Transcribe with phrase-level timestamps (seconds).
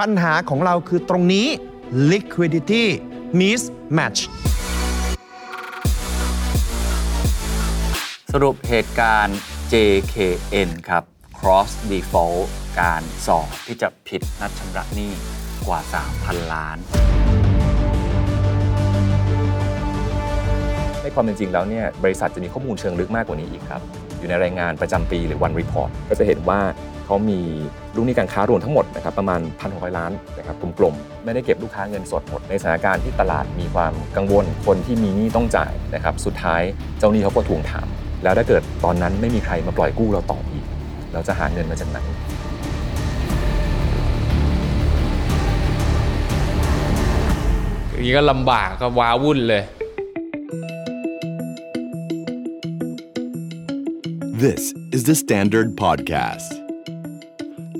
[0.00, 1.46] ปัญหาของเราคือตรงนี้
[2.10, 2.84] liquidity
[3.38, 4.20] mismatch
[8.32, 9.38] สรุปเหตุการณ์
[9.72, 11.02] JKN ครับ
[11.38, 12.44] cross default
[12.80, 15.12] การสอบที่จะผิดนัดชำระหนี้
[15.66, 15.80] กว่า
[16.16, 16.78] 3,000 ล้าน
[21.02, 23.82] ในความเป็นจริงแล้วเนี่ยบริษัทจะมีข้อมูลเชิงลึกมากกว่านี้อีกครับ
[24.18, 26.60] อยู่ในรายงานประจำปีหรือ one report ก็จะเห็นว่า
[27.04, 27.40] เขามี
[27.96, 36.62] ลูกหนี้การค้ารวมทั้งหมดนะครับประมาณ 1,600 ล้านนะครับกลมๆไม่ได้เก็บลูกค้าเงินสดหมดในสถานการณ์ที่ตลาดมีความกังวลคนที่มีหนี้ต้องจ่ายนะครับสุดท้าย
[36.98, 37.88] เจ้าหนี้เขาก็ทวงถาม
[38.22, 40.64] แล้วถ้าเกิดตอนนั้นไม่มีใครมาปล่อยกู้เราต่ออีก
[41.12, 41.98] เราจะหาเงินมาจากไหน
[47.90, 49.64] อย่างนี้ก็ลำบากก็ว้าวุ่นเลย
[54.42, 56.59] This is the Standard Podcast.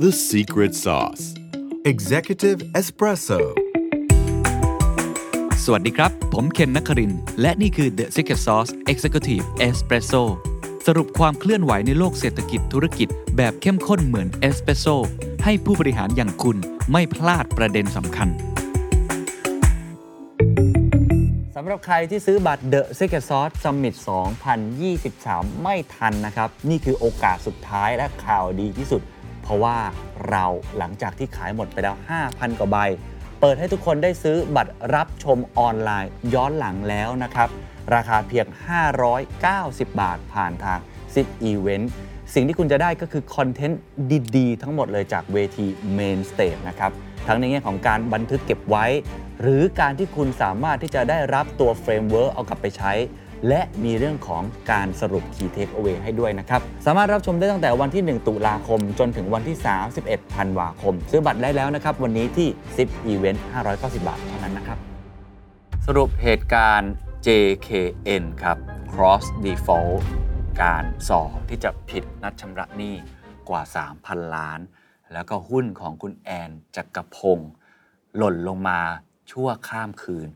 [0.06, 1.24] The Secret Sauce.
[1.92, 3.40] Executive Espresso
[5.64, 10.22] สวัสดีครับ ผมเคนนักครินทร์และนี่คือ The Secret Sauce Executive Espresso
[10.86, 14.86] สรุปความเคลื่อนไหวในโลกเศรษฐกิจธุรกิจแบบเข้มข้นเหมือนเอสเปรสโซ
[15.44, 16.56] ให้ผู้บริหารอย่างคุณ
[16.92, 18.28] ไม่พลาดประเด็นสำคัญ
[21.56, 23.94] สำหรับใครที่ซื้อบัตร The Secret Sauce Summit
[24.78, 29.19] 2023 ไม่ทันนะครับ นี่คือโอกาสสุดท้ายและข่าวดีที่สุดเพ
[29.50, 29.76] ราะว่า
[30.30, 30.44] เรา
[30.78, 31.94] หลังจากที่ขายหมดไปแล้ว
[32.26, 32.78] 5,000 กว่าใบ
[33.40, 37.48] เปิดให้ทุกคนได้ซื้อบัตรรับชมออนไลน์ย้อนหลังแล้วนะครับ
[37.94, 38.46] ราคาเพียง
[39.22, 40.78] 590 บาทผ่านทาง
[41.14, 41.86] Zip Event
[42.34, 43.80] สิ่งที่คุณจะได้ก็คือคอนเทนต์
[44.36, 45.66] ดีๆ ทั้งหมดเลยจากเวที
[45.98, 46.92] Main Stage นะครับ
[47.26, 48.86] ทั้งในแง่ของการบันทึกเก็บไว้
[49.40, 52.92] หรือการที่คุณสามารถที่จะได้รับตัว framework เอากลับไปใช้
[53.48, 59.56] และมีเรื่องของการสรุป Key Takeaway ให้ด้วยนะครับ สามารถรับชมได้ตั้งแต่วันที่ 1 ตุลาคม จนถึงวันที่
[59.96, 62.48] 31 ธันวาคม ซื้อบัตรได้แล้วนะครับ วันนี้ที่
[62.80, 63.38] 10 Event
[63.72, 64.78] 590 บาทเท่านั้นนะครับ
[65.86, 66.92] สรุปเหตุการณ์
[67.26, 68.58] JKN ครับ
[68.92, 70.00] cross default
[70.62, 72.94] การสอบที่จะผิดนัดชำระหนี้
[73.48, 73.62] กว่า
[73.98, 74.60] 3,000 ล้าน
[75.12, 77.50] แล้วก็หุ้นของคุณแอนจักรพงศ์
[78.16, 78.80] หล่นลงมา
[79.30, 80.28] ชั่วข้ามคืน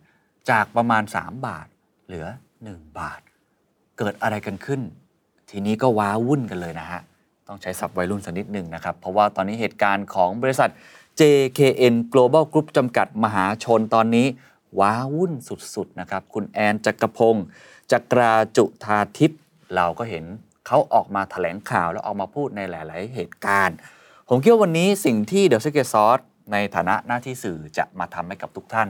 [0.50, 1.66] จากประมาณ 3 บาท
[2.06, 2.26] เหลือ
[2.72, 3.20] 1 บาท
[3.98, 4.80] เกิดอะไรกันขึ้น
[5.50, 7.00] ทีนี้ก็ว้าวุ่นกันเลยนะฮะ
[7.48, 10.70] ต้องใช้ศัพท์วัยรุ่นสักนิดหนึ่งนะครับ เพราะว่าตอนนี้เหตุการณ์ของบริษัท
[11.20, 14.26] JKN Global Group จำกัดมหาชนตอนนี้
[14.78, 17.44] ว้าวุ่นสุดๆนะครับ คุณแอนจักรพงศ์
[17.92, 19.40] จักราจุธาทิพย์
[19.74, 20.24] เราก็เห็น
[20.66, 23.76] เขาออกมาถแถลงข่าวแล้วออกมาพูดในหลาย ๆ เหตุการณ์
[24.28, 26.20] ผมคิดว่าวันนี้สิ่งที่เด e สเก t ซอส
[26.52, 28.88] ในฐานะหน้าที่สื่อจะมาทำให้กับทุกท่าน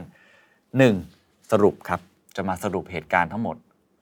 [0.75, 1.51] 1.
[1.51, 2.01] สรุปครับ
[2.35, 3.57] จะมาสรุปเหตุการณ์ทั้งหมด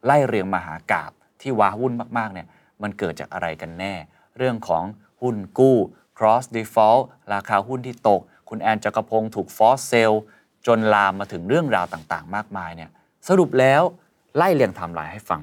[0.05, 1.11] ไล่เรียงมหากาพย์
[1.41, 2.47] ที่ว้าวุ่นมากๆเนี่ย
[2.81, 3.93] มันเกิดจากอะไรกันแน่
[4.37, 4.83] เรื่องของ
[5.21, 5.77] หุ้นกู้
[6.17, 7.03] cross default
[7.33, 10.11] ราคาหุ้นที่ตก คุณแอนจักรพงษ์ถูก force sell
[10.67, 12.89] จนลามมาถึงเรื่องราวต่างๆ มากมายเนี่ย
[13.27, 13.81] สรุปแล้ว
[14.37, 15.41] ไล่เรียงไทม์ไลน์ให้ฟัง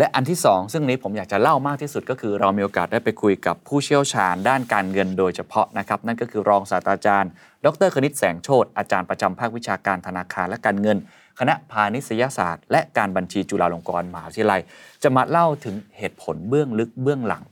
[0.00, 7.30] และอันที่ 2 ซึ่งนี้ผมอยากจะเล่ามากที่สุดก็คือเรามีโอกาสได้ไปคุยกับผู้เชี่ยวชาญด้านการเงินโดยเฉพาะนะครับ นั่นก็คือรองศาสตราจารย์
[7.64, 10.98] ดรคณิตแสงโชตอาจารย์ประจำภาควิชาการธนาคารและการเงิน
[11.38, 14.60] คณะพาณิชยศาสตร์ และการบัญชีจุฬาลงกรณ์มหาวิทยาลัย
[15.02, 17.42] จะมาเล่าถึงเหตุผลเบื้องลึกเบื้องหลัง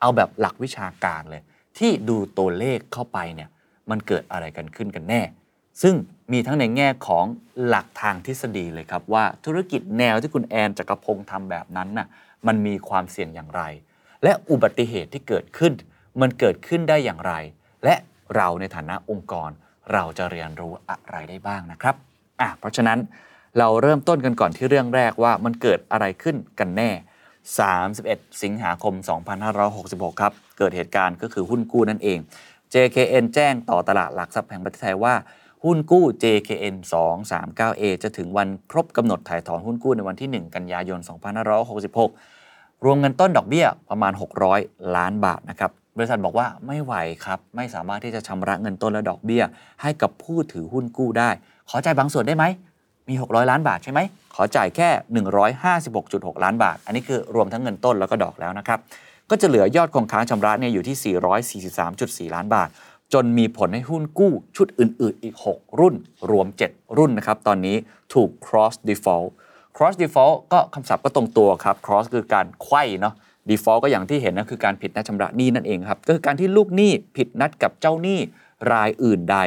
[0.00, 1.42] เอาแบบหลักวิชาการเลย
[1.78, 3.48] ที่ดูตัวเลขเข้าไปเนี่ย
[3.90, 5.22] มันเกิดอะไรกันขึ้นกันแน่
[5.82, 5.94] ซึ่ง
[6.32, 7.24] มีทั้งในแง่ของ
[7.66, 12.06] หลักทางทฤษฎีเลยครับว่าธุรกิจแนวที่คุณแอนจักรพงศ์ทำแบบนั้นน่ะ
[12.46, 13.62] มันมีความเสี่ยงอย่างไร
[14.22, 15.72] และอุบัติเหตุที่เกิดขึ้น
[16.20, 17.32] มันเกิดขึ้นได้อย่างไร
[17.84, 17.94] และ
[18.36, 19.50] เราในฐานะองค์กร
[19.92, 21.94] เราจะเรียนรู้อะไรได้บ้างนะครับ
[22.40, 22.98] อะเพราะฉะนั้น
[23.58, 26.90] เราเริ่มต้นกันก่อนที่เรื่องแรกว่ามันเกิดอะไรขึ้นกันแน่
[27.66, 28.94] 31 สิงหาคม
[29.58, 32.18] 2566 ครับ เกิดเหตุการณ์ก็คือหุ้นกู้นั่นเอง
[32.72, 35.14] JKN แจ้งต่อตลาดหลักทรัพย์แห่งประเทศไทยว่า
[35.64, 40.98] หุ้นกู้ JKN 239A จะถึงวันครบกำหนดถ่ายถอนหุ้นกู้ในวันที่ 1 กันยายน
[42.06, 44.12] 2566 รวมเงินต้นดอกเบี้ยประมาณ
[44.52, 46.94] 600 ล้านบาทนะครับ บริษัทบอกว่าไม่ไหว
[47.24, 49.42] ครับ ไม่สามารถที่จะชำระเงินต้นและดอกเบี้ย
[49.82, 51.30] ให้กับผู้ถือหุ้นกู้ได้
[51.70, 52.44] ขอจ่ายบางส่วนได้ไหม
[53.08, 54.00] มี 600 ล้านบาทใช่ไหม
[54.34, 54.88] ขอจ่ายแค่
[55.66, 58.78] 156.6 ล้านบาท อันนี้คือรวมทั้งเงินต้นแล้วก็ดอกแล้วนะครับ
[59.30, 60.96] ก็จะเหลือยอดคงค้างชำระเนี่ยอยู่ที่
[62.28, 62.68] 443.4 ล้านบาท
[63.14, 65.94] จนมีผลให้หุ้นกู้ชุดอื่นๆ อีก 6 รุ่น
[66.30, 67.76] รวม 7 รุ่นนะครับ ตอนนี้
[68.14, 69.28] ถูก cross default
[69.76, 73.14] cross default ก็คำศัพท์ก็ตรงตัวครับ cross คือการไขว้เนาะ
[73.48, 78.18] default ก็อย่างที่เห็นนะคือการผิดนัดชำระหนี้นั่นเองครับ ก็คือการที่ลูกหนี้ผิดนัดกับเจ้าหนี้
[78.72, 79.38] รายอื่นใด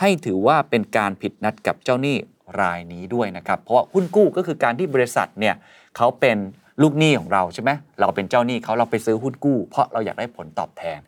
[0.00, 2.16] ให้ถือว่าเป็นการผิดนัดกับเจ้าหนี้
[2.60, 5.54] รายนี้ด้วยนะครับ เพราะว่าหุ้นกู้ก็คือการที่บริษัทเนี่ย
[5.96, 6.36] เขาเป็น
[6.82, 7.70] ลูกหนี้ของเราใช่ไหม
[8.00, 10.98] เราเป็นเจ้าหนี้เขาเราไปซื้อหุ้นกู้ เพราะเราอยากได้ผลตอบแทน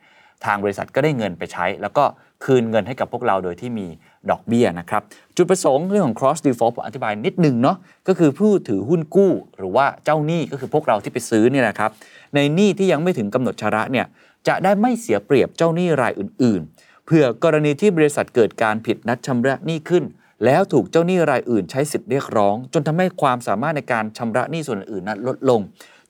[0.45, 2.05] ทางบริษัทก็ได้เงินไปใช้ แล้วก็
[2.45, 3.87] คืนเงินให้กับพวกเราโดยที่มี
[4.31, 5.03] ดอกเบี้ยนะครับ
[5.37, 7.77] จุดประสงค์เรื่องของ cross default ผมอธิบายนิดหนึ่งเนาะ
[8.09, 11.91] ก็คือผู้ถือหุ้นกู้ หรือว่าเจ้าหนี้ก็คือพวกเราที่ไปซื้อเนี่ยนะครับ
[12.35, 14.07] ในหนี้ที่ยังไม่ถึงกำหนดชำระเนี่ย
[14.49, 20.05] จะได้ไม่เสียเปรียบเจ้าหนี้รายอื่น ๆ เพื่อกรณีที่บริษัทเกิดการผิดนัดชำระหนี้ขึ้น
[20.45, 25.61] แล้วถูกเจ้าหนี้รายอื่นใช้สิทธิ์เรียกร้อง จนทำให้ความสามารถในการชำระหนี้ส่วนอื่นนั้นลดลง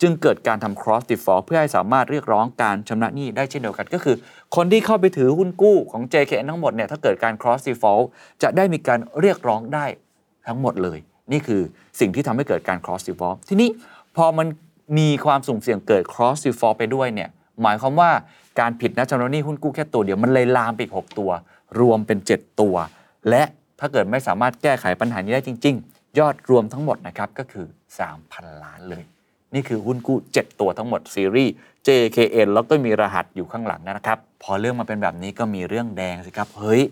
[0.02, 4.16] จึงเกิดการทำ cross default เพื่อให้สามารถเรียกร้องการชำระหนี้ได้เช่นเดียวกัน ก็คือ
[4.56, 8.04] คนที่เข้าไปถือหุ้นกู้ของ JKN ทั้งหมดเนี่ยถ้าเกิดการ cross default
[8.42, 9.86] จะได้มีการเรียกร้องได้
[10.46, 10.98] ทั้งหมดเลย
[11.32, 11.62] นี่คือ
[12.00, 13.68] สิ่งที่ทำให้เกิดการ cross default ทีนี้
[14.16, 14.46] พอมัน
[14.98, 17.28] มีความสุ่มเสี่ยงเกิด cross default ไปด้วยเนี่ย
[17.62, 18.10] หมายความว่า
[18.60, 21.30] การผิดนัดชำระหนี้หุ้นกู้แค่ตัวเดียวมันเลยลามไปอีก6ตัว
[21.80, 22.74] รวมเป็น 7 ตัว
[23.28, 23.42] และ
[23.80, 27.66] ถ้าเกิดไม่สามารถแก้ไขปัญหานี้ได้จริง ๆ ยอดรวมทั้งหมดนะครับก็คือ
[28.14, 29.04] 3,000 ล้านเลย
[29.54, 31.52] นี่คือหุ้นกู้ 7 ตัวทั้งหมดซีรีส์
[31.86, 36.82] JKN แล้วก็มีรหัสอยู่ข้างหลังนะครับ พอเรื่องมาเป็นแบบนี้ก็มีเรื่องแดงสิครับ เฮ้ย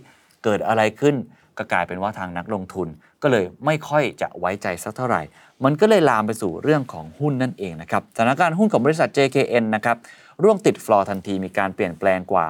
[0.45, 1.15] เกิดอะไรขึ้น
[1.59, 2.89] ก็กลายเป็นว่าทางนักลงทุน
[3.23, 5.23] ก็เลยไม่ค่อยจะไว้ใจสักเท่าไหร่
[5.65, 9.97] มันก็เลยลามไปสู่เรื่องของหุ้นนั่นเองนะครับสถานการณ์หุ้นของบริษัท JKN นะครับ
[10.43, 12.47] ร่วงติดฟลอร์ทันทีมีการเปลี่ยนแปลงกว่า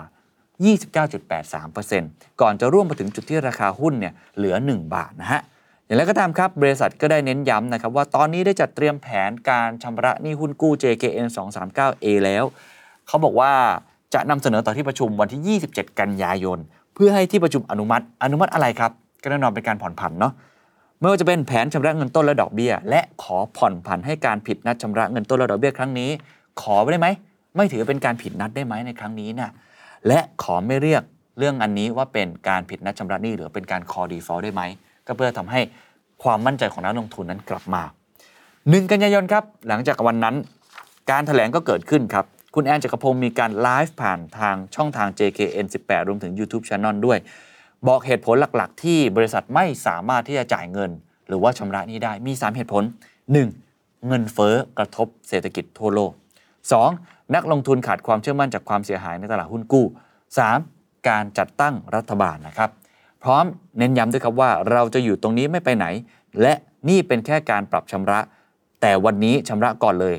[0.78, 5.40] 29.83%ก่อนจะร่วงมาถึงจุดที่ราคาหุ้นเนี่ยเหลือ 1 บาทนะฮะ
[5.88, 12.44] อย่างไรก็ตามครับบริษัทก็ได้เน้นย้ำนะครับว่าตอนนี้ได้จัดเตรียมแผนการชำระหนี้หุ้นกู้ JKN 239A แล้ว
[13.06, 13.52] เขาบอกว่า
[14.14, 16.58] จะนำเสนอต่อที่ประชุมวันที่ 27 กันยายน
[16.94, 18.92] เพื่อให้ที่ประชุมอนุมัติ อนุมัติอะไรครับ
[19.22, 20.32] ก็แน่นอนเป็นการผ่อนผันเนาะ
[21.00, 26.10] ไม่ว่าจะเป็นแผนชำระเงินต้นและดอกเบี้ย และขอผ่อนผันให้การผิดนัดชำระเงินต้นและดอกเบี้ยครั้งนี้
[26.62, 27.08] ขอได้ไหม
[27.56, 29.50] ไม่ถือเป็นการผิดนัดได้ไหมในครั้งนี้นะ
[30.06, 31.02] และขอไม่เรียก
[31.38, 34.62] เรื่องอันนี้ว่าเป็นการผิดนัดชำระหนี้หรือเป็นการ call default ได้ไหม
[35.08, 35.60] ก็เพื่อทำให้
[36.22, 37.82] ความมั่นใจของนักลงทุนนั้นกลับมา
[38.36, 40.34] 1กันยายนครับ หลังจากวันนั้น
[41.10, 42.24] การถแถลงก็เกิดขึ้นครับ
[42.54, 47.18] คุณแอนจักรพงศ์มีการไลฟ์ผ่านทางช่องทาง JKN 18 รวมถึง YouTube Channel ด้วย
[47.88, 50.90] บอกเหตุผลหลักๆ ที่บริษัทไม่สามารถที่จะจ่ายเงิน
[51.28, 52.82] หรือว่าชำระหนี้ได้มี 3 เหตุผล
[53.44, 54.06] 1.
[54.06, 56.12] เงินเฟ้อกระทบเศรษฐกิจทั่วโลก
[56.72, 57.34] 2.
[57.34, 59.86] นักลงทุนขาดความเชื่อมั่นจากความเสียหายในตลาดหุ้นกู้
[60.46, 61.08] 3.
[61.08, 62.70] การจัดตั้งรัฐบาลนะครับ
[63.22, 63.44] พร้อม
[63.78, 65.86] เน้นย้ำด้วยครับว่าเราจะอยู่ตรงนี้ไม่ไปไหน
[66.42, 66.54] และ
[66.88, 68.20] นี่เป็นแค่การปรับชำระ
[68.80, 70.14] แต่วันนี้ชำระก่อนเลย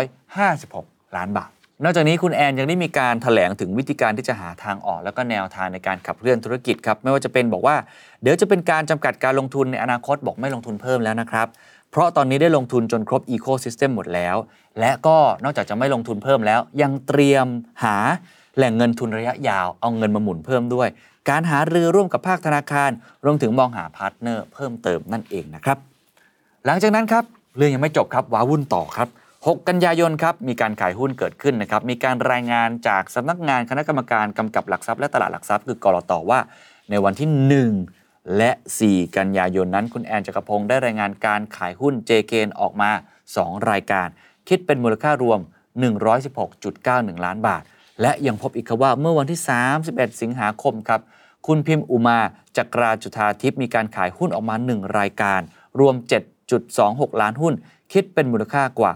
[0.00, 1.50] 156 ล้านบาท
[1.84, 7.76] นอกจากนี้คุณแอนยังได้มีการถแถลงถึงวิธีการที่จะหาทางออก แล้วก็แนวทางในการขับเคลื่อนธุรกิจครับไม่ว่าจะเป็นบอกว่า
[8.22, 11.46] เดี๋ยวจะเป็นการจำกัดการลงทุนในอนาคตบอกไม่ลงทุนเพิ่มแล้วนะครับ
[11.90, 14.36] เพราะตอนนี้ได้ลงทุนจนครบ Ecosystem หมดแล้ว
[14.80, 17.46] และก็นอกจากจะไม่ลงทุนเพิ่มแล้ว ยังเตรียม
[17.84, 17.96] หา
[18.56, 20.88] แหล่งเงินทุนระยะยาวเอาเงินมาหมุนเพิ่มด้วย
[21.30, 22.90] การหารือร่วมกับภาคธนาคาร
[23.24, 25.78] รวมถึงมองหา partner เพิ่มเติมนั่นเองนะครับ
[26.66, 27.24] หลังจากนั้นครับ
[27.56, 29.08] เรื่องยังไม่จบครับว้าวุ่นต่อครับ
[29.38, 36.40] 6 กันยายนครับมีการขายหุ้นเกิดขึ้นนะครับมีการรายงานจากสำนักงานคณะกรรมการกำกับหลักทรัพย์และตลาดหลักทรัพย์คือก.ล.ต.ว่า
[36.90, 37.28] ในวันที่
[37.78, 38.50] 1 และ
[38.84, 42.90] 4 กันยายนนั้น คุณแอนจักรพงษ์ได้รายงานการขายหุ้น JKN ออกมา
[43.30, 44.08] 2 รายการ
[44.48, 45.40] คิดเป็นมูลค่ารวม
[46.32, 47.62] 116.91 ล้านบาท
[48.02, 49.40] และยังพบอีกครับว่าเมื่อวันที่
[49.80, 51.00] 31 สิงหาคมครับ
[51.46, 52.18] คุณพิมพ์อุมา
[52.56, 55.40] จักราจุธาทิพย์มีการขายหุ้นออกมา 1 รายการ
[55.80, 55.94] รวม
[56.58, 57.54] 7.26 ล้านหุ้น
[57.92, 58.92] คิดเป็นมูลค่ากว่า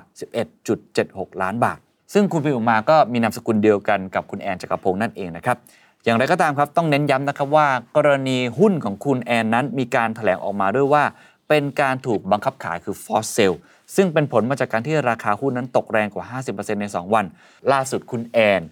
[0.68, 1.78] 11.76 ล้านบาท
[2.14, 5.56] ซึ่งคุณพิมพ์อุมาก็มีนามสกุลเดียวกันกับคุณแอนจักรพงศ์นั่นเองนะครับ
[6.04, 11.04] อย่างไรก็ตามครับต้องเน้นย้ำนะครับว่ากรณีหุ้นของคุณแอนนั้นมีการถแถลงออกมาด้วยว่า
[11.48, 13.58] เป็นการถูกบังคับขายคือ force sale
[13.96, 16.24] ซึ่งเป็นผลมาจากการที่ราคาหุ้นนั้นตกแรงกว่า
[16.54, 17.24] 50%ใน 2 วัน
[17.72, 18.62] ล่าสุดคุณแอน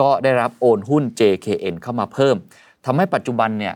[0.00, 2.36] ก็ได้รับโอนหุ้น JKN เข้ามาเพิ่ม
[2.84, 3.74] ทำให้ปัจจุบันเนี่ย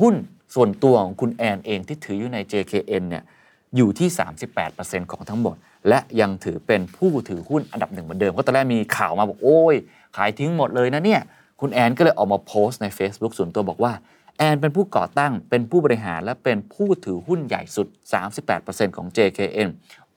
[0.00, 0.14] หุ้น
[0.54, 3.22] ส่วนตัวของคุณแอนเองที่ถืออยู่ใน JKN เนี่ย
[3.76, 4.08] อยู่ที่
[4.60, 5.56] 38%ของทั้งหมด
[5.88, 9.74] และยังถือเป็นผู้ถือหุ้นอันดับหนึ่งเหมือนเดิมเพราะตอนแรกมีข่าวมาบอกโอ้ย
[10.16, 11.20] ขายทิ้งหมดเลยนะเนี่ย
[11.60, 13.92] คุณแอนก็เลยออกมาโพสต์ใน Facebook ส่วนตัวบอกว่า
[14.38, 17.86] แอนเป็นผู้ก่อตั้ง เป็นผู้บริหาร และเป็นผู้ถือหุ้นใหญ่สุด
[18.42, 19.68] 38%ของ JKN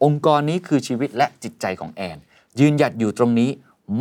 [0.03, 2.17] องค์กรนี้คือชีวิตและจิตใจของแอน
[2.59, 3.49] ยืนหยัดอยู่ตรงนี้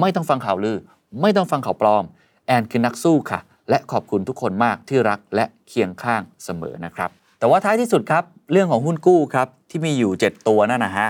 [0.00, 0.78] ไม่ต้องฟังข่าวลือ
[1.20, 2.04] ไม่ต้องฟังข่าวปลอม
[2.46, 11.08] แอนคือนักสู้ค่ะ และขอบคุณทุกคนมากที่รักและเคียงข้างเสมอนะครับ แต่ว่าท้ายที่สุดครับ เรื่องของหุ้นกู้ครับ ที่มีอยู่ 7 ตัวนั่นนะฮะ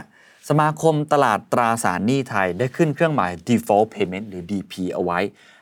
[0.49, 5.19] สมาคมตลาดตราสารหนี้ไทยได้ขึ้นเครื่องหมาย default payment หรือ DP เอาไว้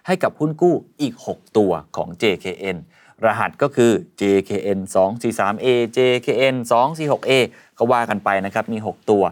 [0.07, 2.77] ให้กับหุ้นกู้อีก 6 ตัวของ JKN
[3.25, 7.33] รหัสก็คือ JKN 243A JKN 246A
[7.79, 9.23] ก็ว่ากันไปนะครับ มี 6 ตัว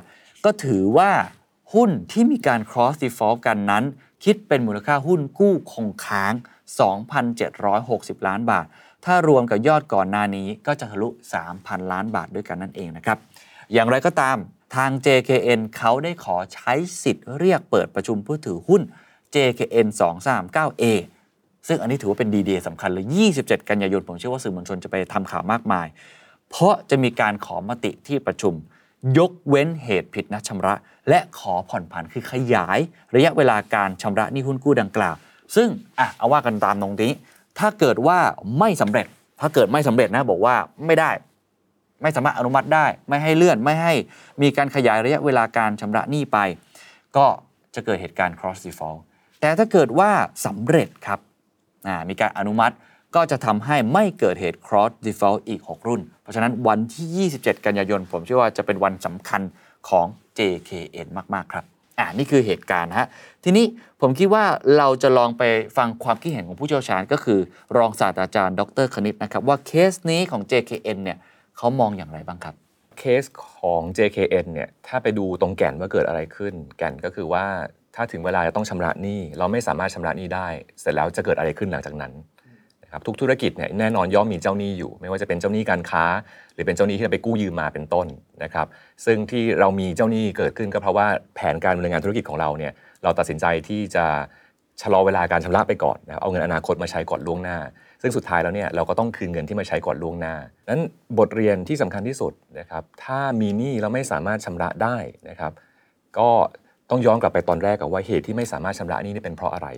[0.44, 1.10] ก็ถือว่า
[1.74, 3.84] หุ้นที่มีการ cross default กันนั้น
[4.24, 6.34] คิดเป็นมูลค่าหุ้นกู้คงค้าง
[7.50, 8.66] 2,760 ล้านบาท
[9.04, 11.08] ถ้ารวมกับยอดก่อนหน้านี้ก็จะทะลุ
[11.50, 13.18] 3,000 ล้านบาทด้วยกันนั่นเองนะครับ
[13.72, 14.36] อย่างไรก็ตาม
[14.76, 18.82] ทาง JKN เขาได้ขอใช้สิทธิ์เรียกเปิดประชุมผู้ถือหุ้น
[19.34, 20.84] JKN 239A
[21.68, 23.06] ซึ่งอันนี้ถือว่าเป็นดีเดย์สำคัญเลย
[23.38, 25.86] 27 กันยายน ผมเชื่อว่าสื่อมวลชนจะไปทำข่าวมากมาย
[26.50, 28.54] เพราะจะมีการขอมติที่ประชุม
[29.18, 30.74] ยกเว้นเหตุผิดนัดชำระ
[31.08, 32.78] และขอผ่อนผันคือขยาย
[33.14, 35.16] ระยะเวลาการชำระหนี้หุ้นกู้ดังกล่าว
[35.56, 35.68] ซึ่ง
[35.98, 37.12] อะเอาว่ากันตามตรงนี้
[37.58, 38.18] ถ้าเกิดว่า
[38.58, 39.06] ไม่สำเร็จ
[39.40, 40.54] ถ้าเกิดไม่สำเร็จนะบอกว่า
[40.86, 41.10] ไม่ได้
[42.02, 43.92] ไม่สามารถอนุมัติได้ ไม่ให้เลื่อนไม่ให้
[44.42, 46.38] มีการขยายระยะเวลาการชำระหนี้ไป
[47.16, 47.26] ก็
[47.74, 49.00] จะเกิดเหตุการณ์ cross default
[49.40, 50.10] แต่ถ้าเกิดว่า
[50.46, 51.20] สำเร็จครับ
[51.86, 52.74] อ่ามีการอนุมัติ
[53.14, 59.42] ก็จะทำให้ไม่เกิดเหตุ cross default อีก 6 รุ่น เพราะฉะนั้นวันที่ 27 กันยายน ผมเชื่อว่าจะเป็นวันสำคัญ
[59.88, 60.06] ของ
[60.38, 61.64] JKN มาก ๆ ครับ
[61.98, 63.06] อ่านี่คือเหตุการณ์ฮะ
[63.44, 63.66] ทีนี้
[64.00, 64.44] ผมคิดว่า
[64.78, 65.42] เราจะลองไป
[65.76, 67.40] ฟังความคิดเห็นของผู้เชี่ยวชาญ ก็คือ
[67.76, 71.18] รองศาสตราจารย์ ดรคณิตนะครับ ว่าเคสนี้ของ JKN เนี่ย
[71.56, 72.54] เขามองอย่างไรบ้างครับ
[72.98, 73.22] เคส
[73.56, 77.44] ของ JKN เนี่ย ถ้าไปดูตรงแก่นว่าเกิดอะไรขึ้น แก่นก็คือว่า
[77.96, 80.48] ถ้าถึงเวลาจะต้องชำระหนี้ เราไม่สามารถชำระหนี้ได้
[80.80, 82.12] เสร็จแล้วจะเกิดอะไรขึ้นหลังจากนั้น
[82.92, 86.04] ครับทุกธุรกิจเนี่ยแน่นอนย่อมมีเจ้าหนี้อยู่ ไม่ว่าจะเป็นเจ้าหนี้การค้า
[86.54, 88.06] หรือเป็นเจ้าหนี้ที่เราไปกู้ยืมมาเป็นต้น
[88.42, 88.66] นะครับ
[89.04, 92.72] ซึ่งที่เรามีเจ้าหนี้เกิดขึ้นก็เพราะว่าแผนการดำเนินงานธุรกิจของเราเนี่ย
[93.02, 94.06] เราตัดสินใจที่จะ
[94.82, 97.58] ชะลอเวลาการชำระไปก่อนนะครับเอาเงินอนาคตมาใช้ก่อนล่วงหน้า
[98.02, 100.34] ซึ่งสุดท้ายแล้วเนี่ยเราก็ต้องคืนเงินที่มาใช้ก่อนล่วงหน้า
[100.70, 100.82] นั้น
[101.18, 104.96] บทเรียนที่สำคัญที่สุดนะครับถ้ามีหนี้แล้วไม่สามารถชำระได้
[105.28, 105.52] นะครับ
[106.18, 106.28] ก็
[106.90, 109.68] ต้องย้อนกลับไปตอนแรกกับว่าเหตุที่ไม่สามารถชำระหนี้นี่เป็นเพราะอะไร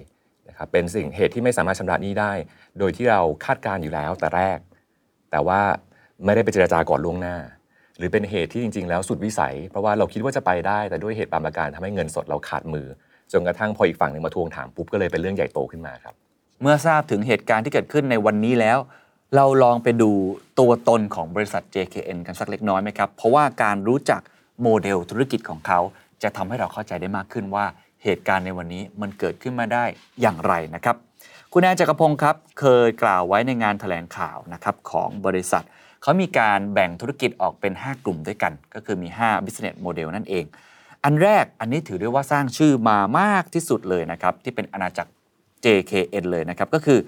[0.55, 2.33] นะครับเป็นสิ่งเหตุที่ไม่สามารถชำระหนี้ได้
[2.79, 4.59] โดยที่เราคาดการณ์อยู่แล้วแต่แรก
[5.31, 5.61] แต่ว่า
[6.25, 7.37] ไม่ได้ไปเจรจาก่อนล่วงหน้า
[7.99, 12.87] หรือเป็นเหตุที่จริง ๆ แล้วสุดวิสัย เพราะว่าเราคิดว่าจะไปได้ แต่ด้วยเหตุบางประการทำให้เงินสดเราขาดมือ
[13.33, 16.15] จนกระทั่งพออีกฝั่งหนึ่งมาทวงถามปุ๊บก็เลยเป็นเรื่องใหญ่โตขึ้นมาครับ
[16.63, 18.79] เมื่อทราบถึงเหตุการณ์ที่เกิดขึ้นในวันนี้แล้ว
[19.37, 20.11] เราลองไปดู
[20.61, 24.21] ตัวตนของบริษัท JKN กันสักเล็กน้อยไหมครับเพราะว่าการรู้จัก
[24.63, 25.81] โมเดลธุรกิจของเขา
[26.23, 27.65] จะทำให้เราเข้าใจได้มากขึ้นว่า
[28.05, 29.85] เหตุการณ์ในวันนี้มันเกิดขึ้นมาได้
[30.21, 30.97] อย่างไรนะครับ
[31.53, 35.65] คุณแอนจักรพงศ์ครับเคยกล่าวไว้ในงานแถลงข่าวนะครับของบริษัท
[36.03, 40.45] เขามีการแบ่งธุรกิจออกเป็น 5 กลุ่มด้วยกัน ก็คือมี 5 business model นั่นเอง
[41.05, 45.11] อันแรกอันนี้ถือได้ว่าสร้างชื่อมามากที่สุดเลยนะครับที่เป็นอาณาจักร
[45.65, 46.99] JKN เลยนะครับก็คือ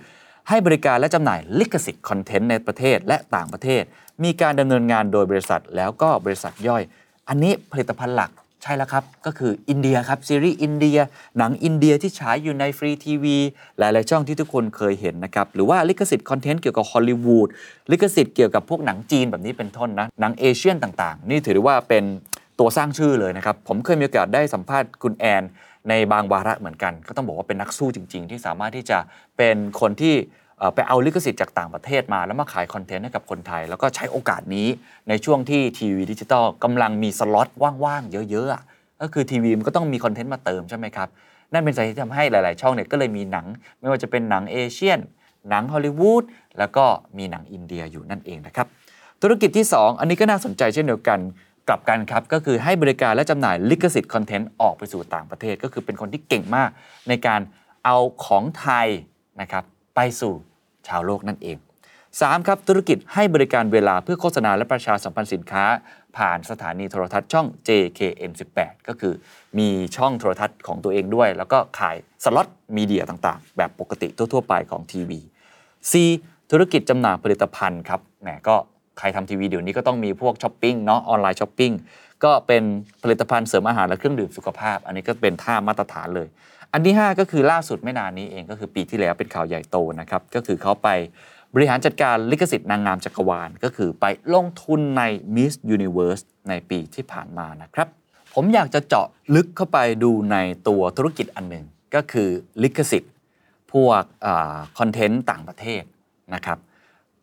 [0.48, 3.82] ให้บริการและจำหน่ายลิขสิทธิ์คอนเทนต์ในประเทศและต่างประเทศ
[4.24, 6.82] มีการดำเนินงานโดยบริษัทแล้วก็บริษัทย่อย
[7.28, 8.30] อันนี้ผลิตภัณฑ์หลัก
[8.66, 10.98] ใช่แล้วครับ ก็คืออินเดียครับ ซีรีส์อินเดีย
[11.38, 13.36] หนังอินเดียที่ฉายอยู่ในฟรีทีวี
[13.78, 17.48] หลาย ๆ ช่องที่ทุกคนเคยเห็นนะครับ หรือว่าลิขสิทธิ์คอนเทนต์เกี่ยวกับฮอลลีวูด
[17.92, 22.04] ลิขสิทธิ์เกี่ยวกับพวกหนังจีนแบบนี้เป็นต้นนะหนัง Asian ต่าง ๆ นี่ถือว่าเป็น
[22.58, 25.42] ตัวสร้างชื่อเลยนะครับ ผมเคยมีโอกาสได้สัมภาษณ์คุณแอน
[25.88, 28.98] ในบางวาระเหมือนกัน ก็ต้องบอกว่าเป็นนักสู้จริง ๆ ที่สามารถที่จะ
[29.36, 30.14] เป็นคนที่
[30.74, 34.68] ไปเอาลิขสิทธิ์จากต่างประเทศมา แล้วมาขายคอนเทนต์ให้กับคนไทย แล้วก็ใช้โอกาสนี้
[35.08, 37.48] ในช่วงที่ทีวีดิจิตอลกำลังมีสล็อต
[37.84, 41.08] ว่างๆ เยอะๆ ก็คือทีวีมันก็ต้องมีคอนเทนต์มาเติมใช่ไหมครับ
[41.52, 43.46] นั่นเป็นสาเหตุที่ทำให้หลาย ๆ ช่องเนี่ยก็เลยมีหนัง
[43.80, 44.98] ไม่ว่าจะเป็นหนัง Asian
[45.48, 46.24] หนังฮอลลีวูด
[46.58, 46.84] แล้วก็
[47.18, 48.66] มีหนังอินเดียอยู่นั่นเองนะครับ
[49.22, 51.18] ธุรกิจที่ 2 อันนี้ก็น่าสนใจเช่นเดียวกัน
[51.68, 56.70] กลับกันครับ ก็คือให้บริการและจำหน่ายลิขสิทธิ์คอนเทนต์ออกไปสู่ต่างประเทศ ก็คือเป็นคนที่เก่งมาก
[57.08, 57.40] ในการ
[57.84, 58.88] เอาของไทย
[59.40, 59.64] นะครับ
[59.96, 60.34] ไปสู่
[60.88, 61.56] ชาวโลกนั่นเอง
[62.02, 62.46] 3.
[62.46, 65.64] ครับธุรกิจให้บริการเวลาเพื่อโฆษณาและประชาสัมพันธ์สินค้า
[66.16, 69.14] ผ่านสถานีโทรทัศน์ช่อง JKN 18 ก็คือ
[69.58, 75.20] มีช่องโทรทัศน์ของตัวเองด้วย แล้วก็ขายสล็อตมีเดียต่างๆ แบบปกติทั่ว ๆ ไปของทีวี
[75.90, 75.92] C
[76.50, 78.56] ธุรกิจจำหน่ายผลิตภัณฑ์ครับแหมก็
[78.98, 81.72] ใครทำทีวีเดี๋ยวนี้ก็ต้องมีพวกช้อปปิ้งเนาะออนไลน์ช้อปปิ้ง
[82.24, 82.62] ก็เป็น
[83.02, 86.28] ผลิตภัณฑ์เสริมอาหารและเครื่องดื่มสุขภาพ อันนี้ก็เป็นท่ามาตรฐานเลย
[86.72, 90.88] อันที่ 5 ก็คือล่าสุดไม่นานนี้เองก็คือปีที่แล้วเป็นข่าวใหญ่โตนะครับก็คือเขาไป
[91.54, 94.04] บริหารจัดการลิขสิทธิ์นางงามจักรวาล ก็คือไป
[94.34, 95.02] ลงทุนใน
[95.34, 97.88] Miss Universe ในปีที่ผ่านมานะครับ
[98.34, 100.36] ผมอยากจะเจาะลึกเข้าไปดูใน
[100.68, 102.28] ตัวธุรกิจอันหนึ่งก็คือ
[102.62, 103.12] ลิขสิทธิ์
[103.72, 104.02] พวก
[104.78, 105.82] คอนเทนต์ต่างประเทศ
[106.34, 106.58] นะครับ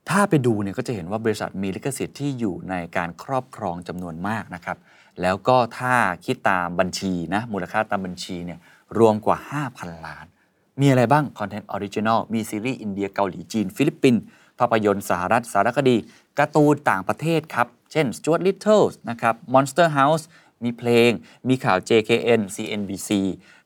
[0.09, 4.77] ถ้าไปดูเนี่ยก็จะเห็นว่าบริษัทมีลิขสิทธิ์ที่อยู่ในการครอบครองจำนวนมากนะครับ
[5.21, 5.93] แล้วก็ถ้า
[6.25, 8.59] คิดตามบัญชีนะมูลค่าตามบัญชีเนี่ย
[8.99, 9.37] รวมกว่า
[9.71, 10.25] 5,000 ล้าน
[10.81, 14.21] มีอะไรบ้างคอนเทนต์ original มีซีรีส์อินเดียเกาหลีจีน ฟิลิปปินส์
[14.59, 15.95] ภาพยนตร์สหรัฐสารคดี
[16.39, 20.23] การ์ตูนต่างประเทศครับ เช่น Stuart Little นะครับ Monster House
[20.63, 21.09] มีเพลง
[21.47, 23.09] มีข่าว JKN CNBC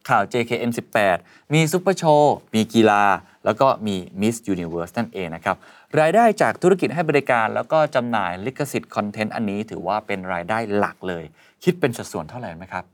[0.10, 0.72] ข่าว JKN
[1.14, 3.04] 18 มีซุปเปอร์โชว์ มีกีฬา
[3.46, 5.58] แล้วก็มี Miss Universe นั่นเองนะครับ
[6.00, 11.24] รายได้จากธุรกิจให้บริการ แล้วก็จำหน่ายลิขสิทธิ์คอนเทนต์อันนี้ถือว่าเป็นรายได้หลักเลย
[11.64, 12.86] คิดเป็นสัดส่วนเท่าไหร่ไหมครับ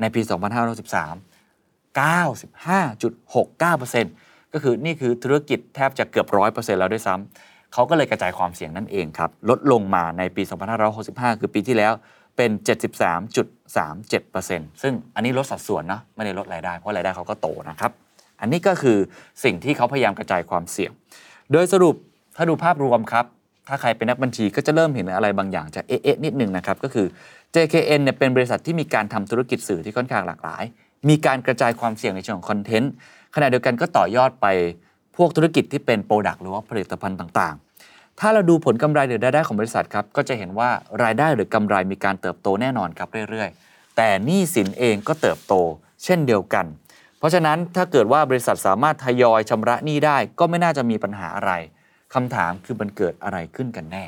[0.00, 0.20] ในปี
[0.80, 1.31] 2513
[2.00, 10.42] 95.69%ก็คือนี่คือธุรกิจแทบจะเกือบ 100%แล้วด้วยซ้ำเขาก็เลยกระจายความเสี่ยงนั่นเองครับ ลดลงมาในปี
[10.92, 11.92] 2565 คือปีที่แล้ว
[12.36, 12.50] เป็น
[13.26, 17.92] 73.37%ซึ่งอันนี้ลดสัดส่วนนะไม่ได้ลดรายได้ เพราะรายได้เขาก็โตนะครับ
[18.40, 18.98] อันนี้ก็คือ
[19.44, 20.90] สิ่งที่เขาพยายามกระจายความเสี่ยง
[21.52, 21.94] โดยสรุป
[22.36, 23.24] ถ้าดูภาพรวมครับ
[23.68, 27.06] ถ้าใครเป็นนักบัญชีก็จะเริ่มเห็นอะไรบางอย่างจะเอ๊ะนิดนึงนะครับ ก็คือ
[27.54, 30.64] JKN เนี่ยเป็นบริษัทที่มีการทำธุรกิจสื่อที่ค่อนข้างหลากหลาย
[31.08, 32.92] มีการกระจายความเสี่ยงในเชิงของคอนเทนต์
[33.34, 34.46] ขณะเดียวกันก็ต่อยอดไป
[35.16, 40.70] พวกธุรกิจที่เป็นโปรดักต์หรือว่าผลิตภัณฑ์ต่างๆ ถ้าเราดูผลกำไรหรือรายได้ของบริษัทครับก็จะเห็นว่า
[41.02, 45.54] รายได้หรือกำไรมีการเติบโตแน่นอนครับเรื่อยๆ แต่หนี้สินเองก็เติบโต
[46.04, 46.66] เช่นเดียวกัน
[47.18, 51.52] เพราะฉะนั้นถ้าเกิดว่าบริษัทสามารถทยอยชำระหนี้ได้ก็ไม่น่าจะมีปัญหาอะไร
[52.14, 54.04] คำถามคือมันเกิดอะไรขึ้นกันแน่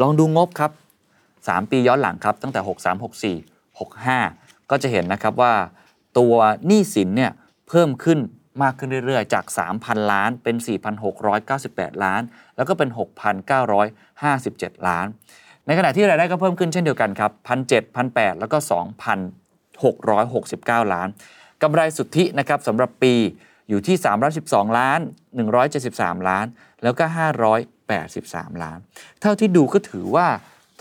[0.00, 0.70] ลองดูงบครับ
[1.22, 5.52] 3 ปีย้อนหลังครับตั้งแต่ 63 64 65 ก็จะเห็นนะครับว่า
[6.18, 6.34] ตัว
[6.66, 7.32] หนี้สินเนี่ย
[7.68, 8.18] เพิ่มขึ้น
[8.62, 9.44] มากขึ้นเรื่อยๆ จาก
[9.78, 10.56] 3,000 ล้าน เป็น
[11.30, 12.22] 4,698 ล้าน
[12.56, 12.88] แล้วก็เป็น
[13.68, 15.06] 6,957 ล้าน
[15.66, 18.58] ในขณะที่รายได้ก็เพิ่มขึ้นเช่นเดียวกันครับ1,700 1,800 แล้วก็
[19.60, 21.08] 2,669 ล้าน
[21.62, 23.14] กำไรสุทธินะครับสำหรับปี
[23.68, 23.96] อยู่ที่
[24.36, 25.00] 312 ล้าน
[25.64, 26.46] 173 ล้าน
[26.82, 27.04] แล้วก็
[27.84, 28.78] 583 ล้าน
[29.20, 30.28] เท่าที่ดูก็ถือว่า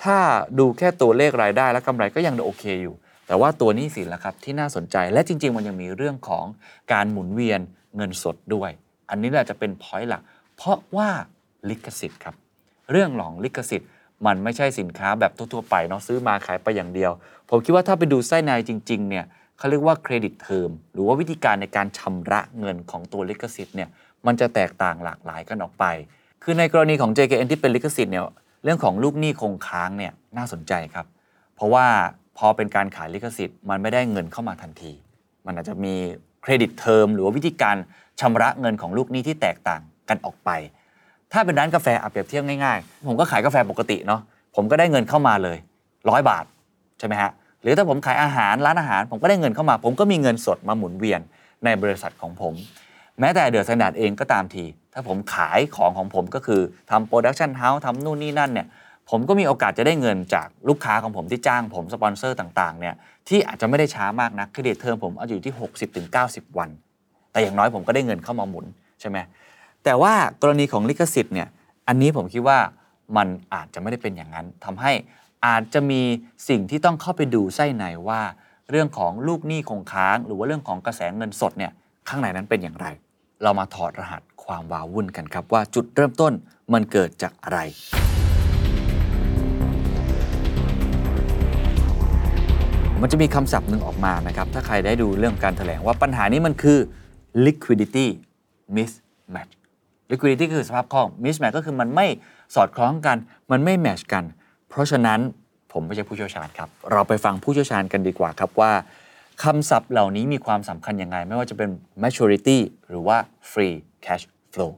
[0.04, 0.18] ถ้า
[0.60, 2.96] ดูแค่ตัวเลขรายได้และกำไรก็ยังโอเคอยู่
[3.32, 6.46] แต่ว่าตัวหนี้สินแหละครับที่น่าสนใจและจริง ๆ มันยังมีเรื่องของ
[6.94, 7.60] การหมุนเวียน
[7.96, 8.70] เงินสดด้วย
[9.10, 10.22] อันนี้แหละจะเป็น point หลัก
[10.58, 11.10] เพราะว่า
[11.70, 12.36] ลิขสิทธิ์ครับ
[12.92, 13.90] เรื่องของลิขสิทธิ์
[14.26, 17.12] มันไม่ใช่สินค้าแบบทั่วๆไปเนาะซื้อมาขายไปอย่างเดียว
[17.50, 19.26] ผมคิดว่าถ้าไปดูไส้ในจริง ๆ เนี่ย
[19.58, 23.90] เขาเรียกว่า credit term หรือว่าวิธีการในการชำระเงินของตัวลิขสิทธิ์เนี่ย
[24.26, 25.86] มันจะแตกต่างหลากหลายกันออกไป
[26.44, 28.24] คือในกรณีของ JKN ที่เป็นลิขสิทธิ์เนี่ย
[28.64, 31.06] เรื่องของลูกหนี้คงค้างเนี่ยน่าสนใจครับ
[31.56, 31.88] เพราะว่า
[32.46, 34.92] พอเป็นการขายลิขสิทธิ์มันไม่ได้เงินเข้ามาทันที
[35.46, 35.94] มันอาจจะมี
[36.42, 37.76] credit term หรือว่าวิธีการ
[38.22, 40.50] ชำระเงินของลูกหนี้ที่แตกต่างกันออกไป
[41.32, 44.22] ถ้าเป็นร้านกาแฟอะเปรียบเทียบง่ายๆ ผมก็ขายกาแฟปกติเนาะ
[44.56, 45.58] ผมก็ได้เงินเข้ามาเลย
[46.10, 46.46] ร้อยบาท
[47.00, 47.32] ใช่ไหมฮะ
[47.62, 51.22] หรือถ้าผมขายอาหารร้านอาหาร ผมก็ได้เงินเข้ามา ผมก็มีเงินสดมาหมุนเวียน
[51.64, 52.54] ในบริษัทของผม
[53.20, 58.68] แม้แต่ The Standard เองก็ตามที ถ้าผมขายของของผมก็คือทำ production house ทำนู่นนี่นั่นเนี่ย
[59.10, 62.96] ผมก็มีโอกาสจะได้เงินจากลูกค้าของผมที่จ้างผมสปอนเซอร์ต่างๆเนี่ย
[63.28, 65.54] ที่อาจจะไม่ได้ช้ามากนะ credit term ผมอาจจะอยู่ที่
[66.06, 66.70] 60-90 วัน
[67.32, 68.66] แต่อย่างน้อยผมก็ได้เงินเข้ามาหมุน
[69.00, 69.18] ใช่ไหม
[69.84, 71.48] แต่ว่ากรณีของลิขสิทธิ์เนี่ย
[71.88, 72.60] อันนี้ผมคิดว่า
[73.18, 74.92] มันอาจจะไม่ได้เป็นอย่างนั้นทำให้
[75.46, 76.02] อาจจะมี
[76.50, 78.22] สิ่งที่ต้องเข้าไปดูไส้ในว่า
[78.70, 81.72] เรื่องของลูกหนี้คงค้าง หรือว่าเรื่องของกระแสเงินสดเนี่ย
[82.10, 82.88] ข้างในนั้นเป็นอย่างไร
[83.44, 86.34] เรามาถอดรหัสความวาวุ่นกันครับว่าจุดเริ่มต้น
[86.74, 87.60] มันเกิดจากอะไร
[93.02, 96.80] มันจะมีคำศัพท์หนึ่งออกมานะครับ ถ้าใครได้ดูเรื่องการแถลงว่าปัญหานี้มันคือ
[97.46, 98.08] liquidity
[98.76, 99.54] mismatch
[100.12, 102.08] liquidity คือสภาพคล่อง mismatch ก็คือมันไม่
[102.56, 103.18] สอดคล้องกัน
[103.52, 104.24] มันไม่แมชกัน
[104.70, 105.20] เพราะฉะนั้น
[105.72, 108.72] ผมไม่ใช่ผู้เชี่ยวชาญครับ เราไปฟังผู้เชี่ยวชาญกันดีกว่าครับว่า
[109.44, 111.70] คำศัพท์เหล่านี้มีความสำคัญยังไง ไม่ว่าจะเป็น
[112.04, 112.60] maturity
[112.90, 113.18] หรือว่า
[113.52, 114.72] free cash flow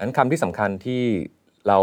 [0.00, 1.02] นั้นคำที่สำคัญที่
[1.68, 1.78] เรา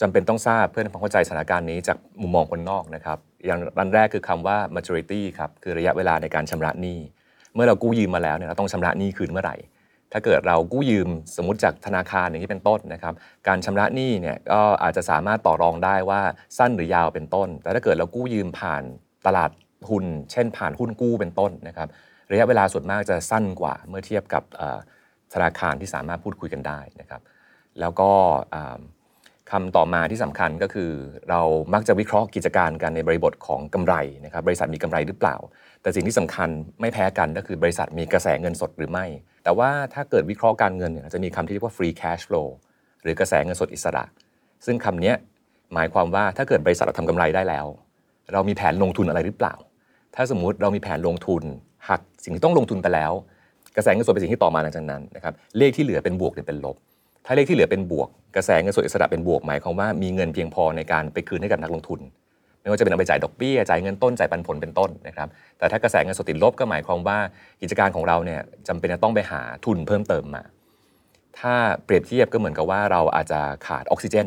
[0.00, 6.98] จำเป็นต้องทราบเพื่อทำความเข้าใจสถานการณ์นี้จากมุมมองคนนอกนะครับ อย่างอันแรกคือคำว่า maturity ครับคือระยะเวลาในการชำระหนี้
[7.54, 9.56] เมื่อเรากู้ยืมมาแล้วเนี่ยเราต้องชำระหนี้คืนเมื่อไหร่
[10.12, 13.14] ถ้าเกิดเรากู้ยืมสมมติจากธนาคารอย่างนี้เป็นต้นนะครับ
[13.48, 16.20] การชำระหนี้เนี่ยก็อาจจะสามารถต่อรองได้ว่า
[16.58, 18.82] สั้นหรือยาวเป็นต้น แต่ถ้าเกิดเรากู้ยืมผ่าน
[19.26, 19.50] ตลาด
[19.90, 21.88] หุ้น เช่น ผ่านหุ้นกู้เป็นต้นนะครับ
[22.32, 24.42] ระยะเวลาส่วนมากจะสั้นกว่าเมื่อเทียบกับ
[25.34, 27.20] ธนาคารที่สามารถพูดคุยกันได้นะครับ
[27.80, 28.10] แล้วก็
[29.52, 30.90] คำต่อมาที่สำคัญก็คือ
[31.30, 31.40] เรา
[31.74, 35.36] มักจะวิเคราะห์กิจการกันในบริบทของกำไรนะครับบริษัทมีกำไรหรือเปล่า
[35.82, 36.48] แต่สิ่งที่สำคัญ
[36.80, 39.06] ไม่แพ้กันก็คือบริษัทมีกระแสเงินสดหรือไม่
[39.44, 42.48] แต่ว่าถ้าเกิดวิเคราะห์การเงินเนี่ยจะมีคำที่เรียกว่า free cash flow
[43.02, 44.04] หรือกระแสเงินสดอิสระ
[44.66, 45.12] ซึ่งคำนี้
[45.74, 47.66] หมายความว่าถ้าเกิดบริษัทเราทำกำไรได้แล้ว
[48.32, 49.54] เรามีแผนลงทุนอะไรหรือเปล่า
[50.14, 51.42] ถ้าสมมุติเรามีแผนลงทุน
[51.88, 53.12] หักสิ่งที่ต้องลงทุนไปแล้ว
[53.76, 56.76] กระแสเงินสดเป็นสิ่งที่ต่อมาหลังจากนั้นนะครับเลขที่เหลือเป็นบวกหรือเป็นลบ
[57.26, 62.00] ถ้าเลขที่เหลือเป็นบวก กระแสเงินสดอิสระเป็นบวกหมายความว่ามีเงินเพียงพอในการไปคืนให้กับนักลงทุน
[62.60, 67.18] ไม่ว่าจะเป็นเอาไปจ่ายดอกเบี้ยจ่ายเงินต้นจ่ายปันผลเป็นต้นนะครับแต่ถ้ากระแสเงินสดติดลบก็หมายความว่า
[67.62, 70.42] กิจการของเราเนี่ยจำเป็นจะต้องไปหาทุนเพิ่มเติมมา
[71.38, 74.26] ถ้าเปรียบเทียบก็เหมือนกับว่าเราอาจจะขาดออกซิเจน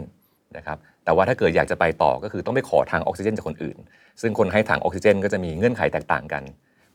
[0.57, 3.77] นะครับแต่ว่าถ้าเกิดอยากจะไปต่อก็คือต้องไปขอทางออกซิเจนจากคนอื่น
[4.21, 6.43] ซึ่งคนให้ทางออกซิเจน ก็จะมีเงื่อนไขแตกต่างกัน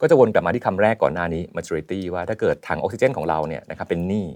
[0.00, 4.26] ก็จะวนกลับมาที่คำแรกก่อนหน้านี้ maturity ว่าถ้าเกิดทางออกซิเจนของเราเนี่ยนะครับเป็นหนี้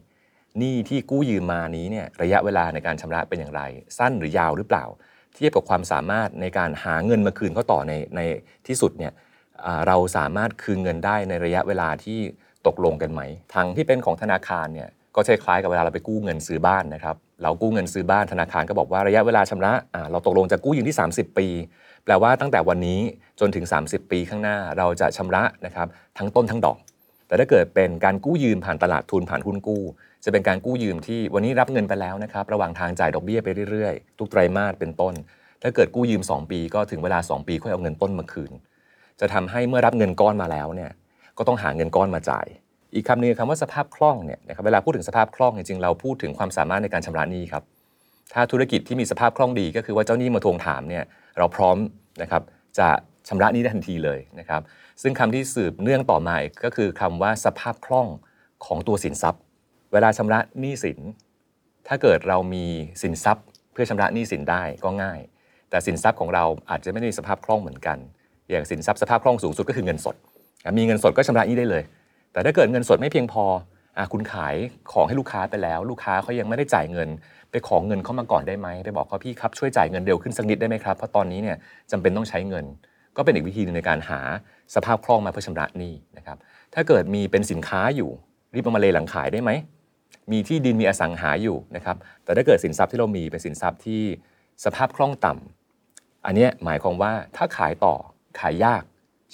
[0.59, 3.63] หนี้ที่กู้ยืมมานี้เนี่ยระยะเวลาในการชำระเป็นอย่างไร
[3.99, 4.85] สั้นหรือยาวหรือเปล่า
[5.35, 8.21] เทียบกับความสามารถในการหาเงินมาคืนเขาต่อในใน
[8.67, 9.13] ที่สุดเนี่ย
[9.87, 12.19] เราสามารถคืนเงินได้ในระยะเวลาที่
[12.67, 13.21] ตกลงกันไหม
[13.55, 19.73] ทางที่เป็นของธนาคารเนี่ยก็ใช้คล้ายกับเวลาเราไปกู้เงินซื้อบ้านนะครับเรากู้เงินซื้อบ้านธนาคารก็บอกว่าระยะเวลาชำระ
[20.11, 21.47] เราตกลงจะกู้ยืมที่ 30 ปี
[22.05, 23.01] แปลว่าตั้งแต่วันนี้
[23.41, 26.79] จนถึง 30 ปีข้างหน้าเราจะชำระนะครับทั้งต้นทั้งดอก
[27.27, 29.83] แต่ถ้าเกิดเป็นการกู้ยืมผ่านตลาดทุนผ่านหุ้นกู้
[30.25, 35.15] จะเป็นการกู้ยืมที่วันนี้รับเงินไปแล้วนะครับระหว่างทางจ่ายดอกเบี้ยไปเรื่อยๆ ทุกไตรมาสเป็นต้น
[35.63, 38.53] ถ้าเกิดกู้ยืม 2 ปีก็ถึงเวลา 2 ปีค่อยเอาเงินต้นมาคืน
[39.21, 40.91] จะทำให้เมื่อรับเงินก้อนมาแล้วเนี่ย
[41.39, 42.47] ก็ต้องหาเงินก้อนมาจ่าย
[42.95, 47.63] อีกคำหนึงคือคำว่าสภาพคล่องเนี่ยนะครับเวลาพูดถึงสภาพคล่องจริงๆเราพูดถึงความสามารถในการชำระหนี้ครับ
[48.35, 51.05] ถ้าธุรกิจที่มีสภาพคล่องดีก็คือว่าเจ้าหนี้มาทวงถามเนี่ย
[51.39, 51.77] เราพร้อม
[52.23, 52.43] นะครับ
[52.79, 52.89] จะ
[53.29, 54.63] ชำระหนี้ได้ทันทีเลยนะครับ
[55.03, 58.09] ซึ่งคำที่สืบเนื่องต่อมาอีกก็คือคำว่าสภาพคล่อง
[58.67, 59.43] ของตัวสินทรัพย์
[59.93, 60.99] เวลาชำระหนี้สิน
[61.89, 62.65] ถ้าเกิดเรามี
[63.03, 65.21] สินทรัพย์ เพื่อชำระหนี้สินได้ก็ง่าย
[65.71, 67.99] แต่สินทรัพย์ของเราอาจจะไม่ได้มีสภาพคล่องเหมือนกัน
[68.51, 70.17] อย่างสินทรัพย์สภาพคล่องสูงสุดก็คือเงินสด
[70.79, 71.83] มีเงินสดก็ชำระหนี้ได้เลย
[72.33, 73.45] แต่ถ้าเกิดเงินสดไม่เพียงพอ
[73.99, 74.57] อคุณขาย
[74.93, 77.09] ของให้ลูกค้าไปแล้ว ลูกค้าเขายังไม่ได้จ่ายเงิน
[77.51, 81.57] ไปขอเงินเขามาก่อนได้ไหมไปบอกเขาพี่ครับช่วยจ่ายเงินเร็วขึ้นสักนิดได้ไหมครับเพราะตอนนี้เนี่ย
[81.91, 82.65] จำเป็นต้องใช้เงิน
[83.17, 84.21] ก็เป็นอีกวิธีหนึงในการหา
[84.75, 86.37] สภาพคล่องมาเพื่อชำระหนี้นะครับ
[86.75, 88.11] ถ้าเกิดมีเป็นสินค้าอยู่
[88.55, 89.51] รีบเอามาเลยหลังขายได้ไหม
[90.33, 94.03] มีที่ดินมีอสังหาอยู่นะครับแต่ถ้าเกิดสินทรัพย์ที่เรามีเป็นสินทรัพย์ที่
[94.65, 97.95] สภาพคล่องต่ำอันนี้หมายความว่าถ้าขายต่อ
[98.41, 98.83] ขายยาก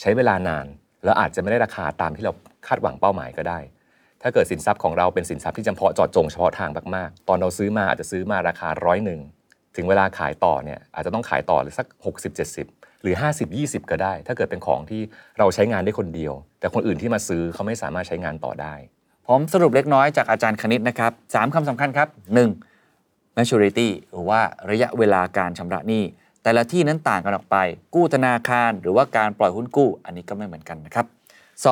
[0.01, 0.67] ใช้เวลานาน
[1.05, 2.33] แล้วอาจจะไม่ได้ราคาตามที่เรา
[2.67, 3.59] คาดหวังเป้าหมายก็ได้
[4.23, 9.21] ถ้าเกิดสินทรัพย์ของเราเป็นสินทรัพย์ที่จำเพาะเจาะจงเฉพาะทางมากๆ ตอนเราซื้อมาอาจจะซื้อมาราคาร้อยหนึ่ง
[9.77, 15.03] ถึงเวลาขายต่อเนี่ยอาจจะต้องขายต่อสัก 60 70 หรือ 50 20 ก็ได้ ถ้าเกิดเป็นของที่
[15.39, 18.75] เราใช้งานได้คนเดียว แต่คนอื่นที่มาซื้อเขาไม่สามารถใช้งานต่อได้
[19.29, 22.09] ผมสรุปเล็กน้อยจากอาจารย์คณิตนะครับสามคำสำคัญครับ
[22.73, 23.37] 1.
[23.37, 26.03] maturity หรือว่าระยะเวลาการชำระหนี้
[26.43, 27.57] แต่ละที่นั้นต่างกันออกไป
[27.95, 31.07] กู้ธนาคาร หรือว่าการปล่อยหุ้นกู้ อันนี้ก็ไม่เหมือนกันนะครับ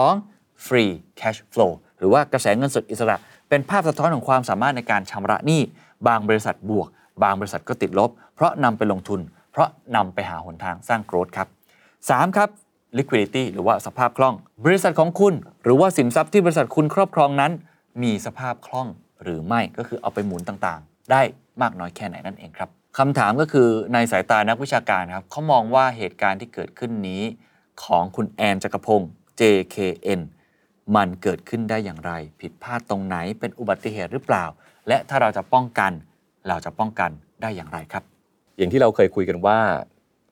[0.01, 0.67] 2.
[0.67, 3.17] free cash flow หรือว่ากระแสเงินสดอิสระ
[3.49, 5.61] เป็นภาพสะท้อนของความสามารถในการชำระหนี้
[6.09, 6.88] บางบริษัทบวก
[7.23, 9.21] บางบริษัทก็ติดลบ เพราะนำไปลงทุน
[9.53, 11.49] เพราะนำไปหาหนทางสร้างโกรธครับ
[11.93, 12.37] 3.
[12.37, 12.49] ครับ
[12.98, 17.52] liquidity หรือว่าสภาพคล่อง บริษัทของคุณ หรือว่าสินทรัพย์ที่บริษัทคุณครอบครองนั้น
[18.02, 18.88] มีสภาพคล่อง
[19.22, 21.22] หรือไม่ก็คือเอาไปหมุนต่างๆ ได้
[21.62, 27.22] มากน้อยแค่ไหนนั่นเองครับคำถามก็คือในสายตานักวิชาการครับเขามองว่าเหตุการณ์ที่เกิดขึ้นนี้
[27.85, 30.20] ของคุณแอนจักรพงศ์ JKN
[30.96, 34.44] มันเกิดขึ้นได้อย่างไร ผิดพลาดตรงไหนเป็นอุบัติเหตุหรือเปล่า
[34.88, 35.92] และถ้าเราจะป้องกัน
[36.48, 37.11] เราจะป้องกัน
[37.42, 38.05] ได้อย่างไรครับ
[38.57, 39.59] อย่างที่เราเคยคุยกันว่า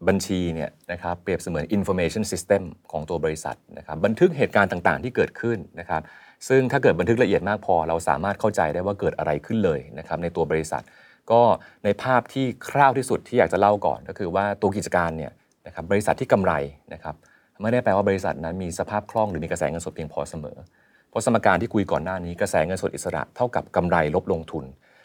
[0.09, 6.03] บัญชีเนี่ยนะครับเปรียบเสมือน information system ของตัวบริษัทนะครับบันทึกเหตุการณ์ต่างๆ ที่เกิดขึ้นนะครับ
[6.49, 10.83] ซึ่งถ้าเกิดบันทึกละเอียดมากพอ เราสามารถเข้าใจได้ว่าเกิดอะไรขึ้นเลยนะครับในตัวบริษัท
[11.31, 11.41] ก็
[11.85, 15.33] ในภาพที่คร่าวที่สุดที่อยากจะเล่าก่อน ก็คือว่าตัวกิจการเนี่ย
[15.67, 16.53] นะครับบริษัทที่กำไร
[16.95, 17.15] นะครับ
[17.63, 20.57] ไม่ได้แปลว่าบริษัทนั้นมีสภาพคล่องหรือมีกระแสเงินสดเพียงพอเสมอ
[21.11, 24.65] เพราะสมการที่คุยก่อนหน้านี้กระแสเงินสดอิสระเท่ากับกำไรลบลงทุน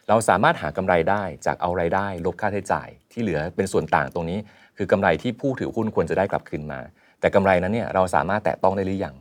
[0.10, 4.39] เราสามารถหากำไรได้จากเอารายได้ ลบค่าใช้จ่าย ที่เหลือเป็นส่วนต่างตรงนี้
[4.77, 6.79] คือกำไรที่ผู้ถือหุ้นควรจะได้กลับคืนมา
[7.19, 9.15] แต่กำไรนั้นเนี่ยเราสามารถแตะต้องได้หรือยัง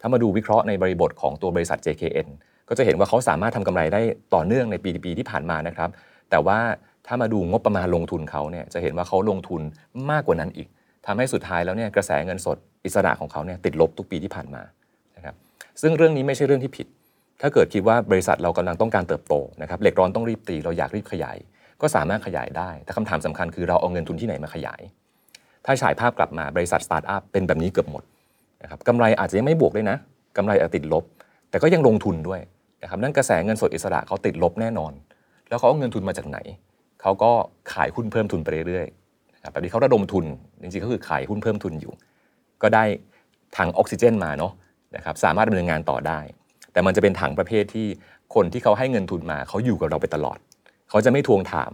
[0.00, 2.28] ถ้ามาดูวิเคราะห์ในบริบทของตัวบริษัท JKN
[2.68, 4.00] ก็จะเห็นว่าเขาสามารถทำกำไรได้
[4.34, 5.90] ต่อเนื่องในปีปีที่ผ่านมานะครับ
[6.30, 6.58] แต่ว่า
[7.06, 9.62] ถ้ามาดูงบประมาณลงทุนเขาเนี่ยจะเห็นว่าเขาลงทุน
[10.10, 10.68] มากกว่านั้นอีก
[11.06, 14.62] ทำให้สุดท้ายแล้วเนี่ยกระแสเงินสดอิสระของเขาเนี่ยติดลบทุกปีที่ผ่านมา
[15.16, 15.34] นะครับ
[15.82, 16.86] ซึ่งเรื่องนี้ไม่ใช่เรื่องที่ผิด
[17.40, 21.36] ถ้าเกิดคิดว่าบริษัทเรากำลังต้องการเติบโตนะครับเหล็กร้อนต้องรีบตีเราอยากรีบขยาย
[21.82, 24.80] ก็สามารถขยายได้ แต่คำถามสำคัญคือเราเอาเงินทุนที่ไหนมาขยาย
[25.64, 28.02] ถ้าฉายภาพกลับมาบริษัทสตาร์ทอัพเป็นแบบนี้เกือบหมด
[28.62, 29.96] นะครับกำไรอาจจะยังไม่บวกเลยนะ
[30.36, 31.04] กำไรอาจติดลบ
[31.50, 32.40] แต่ก็ยังลงทุนด้วย
[32.82, 34.92] นะครับนั่นกระแสเงินสดอิสระเขาติดลบแน่นอน
[35.48, 36.38] แล้วเขาเอาเงินทุนมาจากไหน
[37.02, 37.30] เขาก็
[37.72, 40.24] ขายหุ้นเพิ่มทุนไปเรื่อยๆนะครับแบบนี้เขาระดมทุน
[40.60, 41.92] จริงๆก็คือขายหุ้นเพิ่มทุนอยู่
[42.62, 42.84] ก็ได้
[43.56, 44.52] ถังออกซิเจนมาเนาะ
[44.96, 46.18] นะครับสามารถดำเนินงานต่อได้
[46.72, 47.86] แต่มันจะเป็นถังประเภทที่
[48.34, 50.38] คนที่เขาให้เงินทุนมาเขาอยู่กับเราไปตลอด
[50.90, 51.72] เขาจะไม่ทวงถาม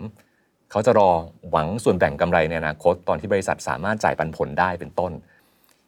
[0.71, 1.11] เขาจะรอ
[1.51, 5.13] หวังส่วนแบ่งกำไรในอนาคตตอนที่บริษัทสามารถจ่ายปันผลได้เป็นต้น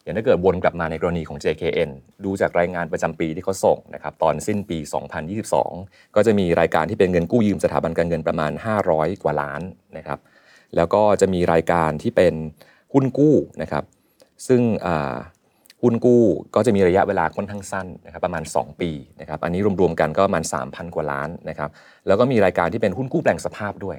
[0.02, 1.90] อย่างถ้าเกิดวนกลับมาในกรณีของ JKN
[2.24, 4.78] ดูจากรายงานประจำปีที่เขาส่งนะครับตอนสิ้นปี
[5.46, 8.52] 2022 ก็จะมีรายการที่เป็นเงินกู้ยืมสถาบันการเงินประมาณ
[8.87, 9.62] 500 กว่าล้าน
[9.98, 10.18] นะครับ
[10.76, 12.34] แล้วก็จะมีรายการที่เป็น
[12.92, 13.84] หุ้นกู้นะครับ
[14.46, 14.88] ซึ่งอ
[15.85, 21.70] หุ้นกู้ก็จะมีระยะเวลาค่อนข้างสั้นนะครับประมาณ 2 ปีนะครับอันนี้รวมๆกันก็ประมาณ 3,000 กว่าล้านนะครับ
[22.07, 23.99] แล้วก็มีรายการที่เป็นหุ้นกู้แปลงสภาพด้วย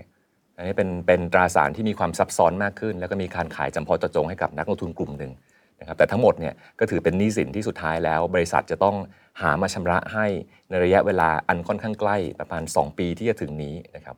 [0.58, 5.32] อันนี้เป็นเป็นตราสารที่มีความซับซ้อนมากขึ้น แล้วก็มีการขายจำเพาะเจาะจงให้กับนักลงทุนกลุ่มหนึ่ง
[5.80, 8.95] นะครับแต่ทั้งหมดเนี่ยก็ถือเป็นหนี้สินที่สุดท้ายแล้ว บริษัทจะต้อง
[9.41, 10.26] หามาชำระให้
[10.69, 14.15] ในระยะเวลาอันค่อนข้างใกล้ประมาณ 2 ปีที่จะถึงนี้นะครับ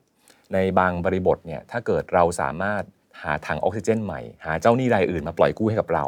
[0.52, 2.82] ในบางบริบทเนี่ยถ้าเกิดเราสามารถ
[3.22, 6.06] หาถังออกซิเจนใหม่ หาเจ้าหนี้รายอื่นมาปล่อยกู้ให้กับเรา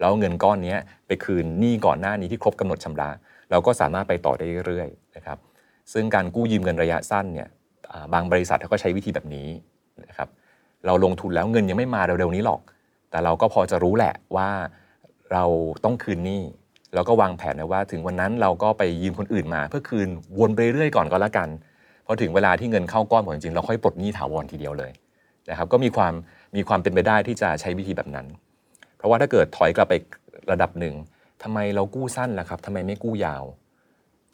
[0.00, 3.10] แล้วเงินก้อนนี้ไปคืนหนี้ก่อนหน้านี้ที่ครบกำหนดชำระ
[3.50, 5.38] เราก็สามารถไปต่อได้เรื่อยๆนะครับ
[5.92, 7.48] ซึ่งการกู้ยืมเงินระยะสั้นเนี่ย
[8.14, 9.48] บางบริษัทเขาก็ใช้วิธีแบบนี้
[10.08, 10.28] นะครับ
[10.86, 12.60] เราลงทุนแล้วเงินยังไม่มาเร็วๆนี้หรอก
[13.10, 14.48] แต่เราก็พอจะรู้แหละว่า
[15.32, 15.44] เรา
[15.84, 16.42] ต้องคืนหนี้
[16.94, 20.08] แล้วก็วางแผนไว้ว่า ถึงวันนั้นเราก็ไปยืมคนอื่นมา เพื่อคืน
[20.38, 21.48] วนไปเรื่อยๆก่อนก็แล้วกัน
[22.06, 24.92] พอถึงเวลาที่เงินเข้าก้อนหมดจริงๆเราค่อยปลดหนี้ถาวรทีเดียวเลย
[25.50, 26.12] นะครับก็มีความ
[26.56, 28.26] มีความเป็นไปได้ที่จะใช้วิธีแบบนั้น
[28.98, 29.94] เพราะว่าถ้าเกิดถอยกลับไป
[30.50, 30.94] ระดับหนึ่ง
[31.42, 33.44] ทำไมเรากู้สั้นล่ะครับทำไมไม่กู้ยาว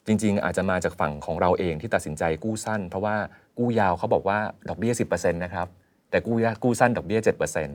[0.07, 3.17] จริง ๆ อาจจะมาจากฝั่งของเราเองที่ตัดสินใจกู้สั้น เพราะว่า
[3.59, 5.67] กู้ยาวเขาบอกว่าดอกเบี้ย10%นะครับ
[6.11, 7.67] แต่กู้กู้สั้นดอกเบี้ย7%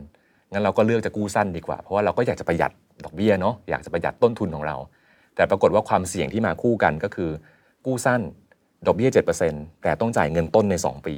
[0.52, 2.72] งั้นเราก็เลือกจะกู้สั้นดีกว่า เพราะว่าเราก็อยากจะประหยัด
[3.06, 4.78] ดอกเบี้ยเนาะอยากจะประหยัดต้นทุนของเรา
[5.36, 7.30] แต่ปรากฏว่าความเสี่ยงที่มาคู่กันก็คือ
[7.86, 8.22] กู้สั้น
[8.88, 9.10] ดอกเบี้ย
[9.46, 11.16] 7%แต่ต้องจ่ายเงินต้นใน 2 ปี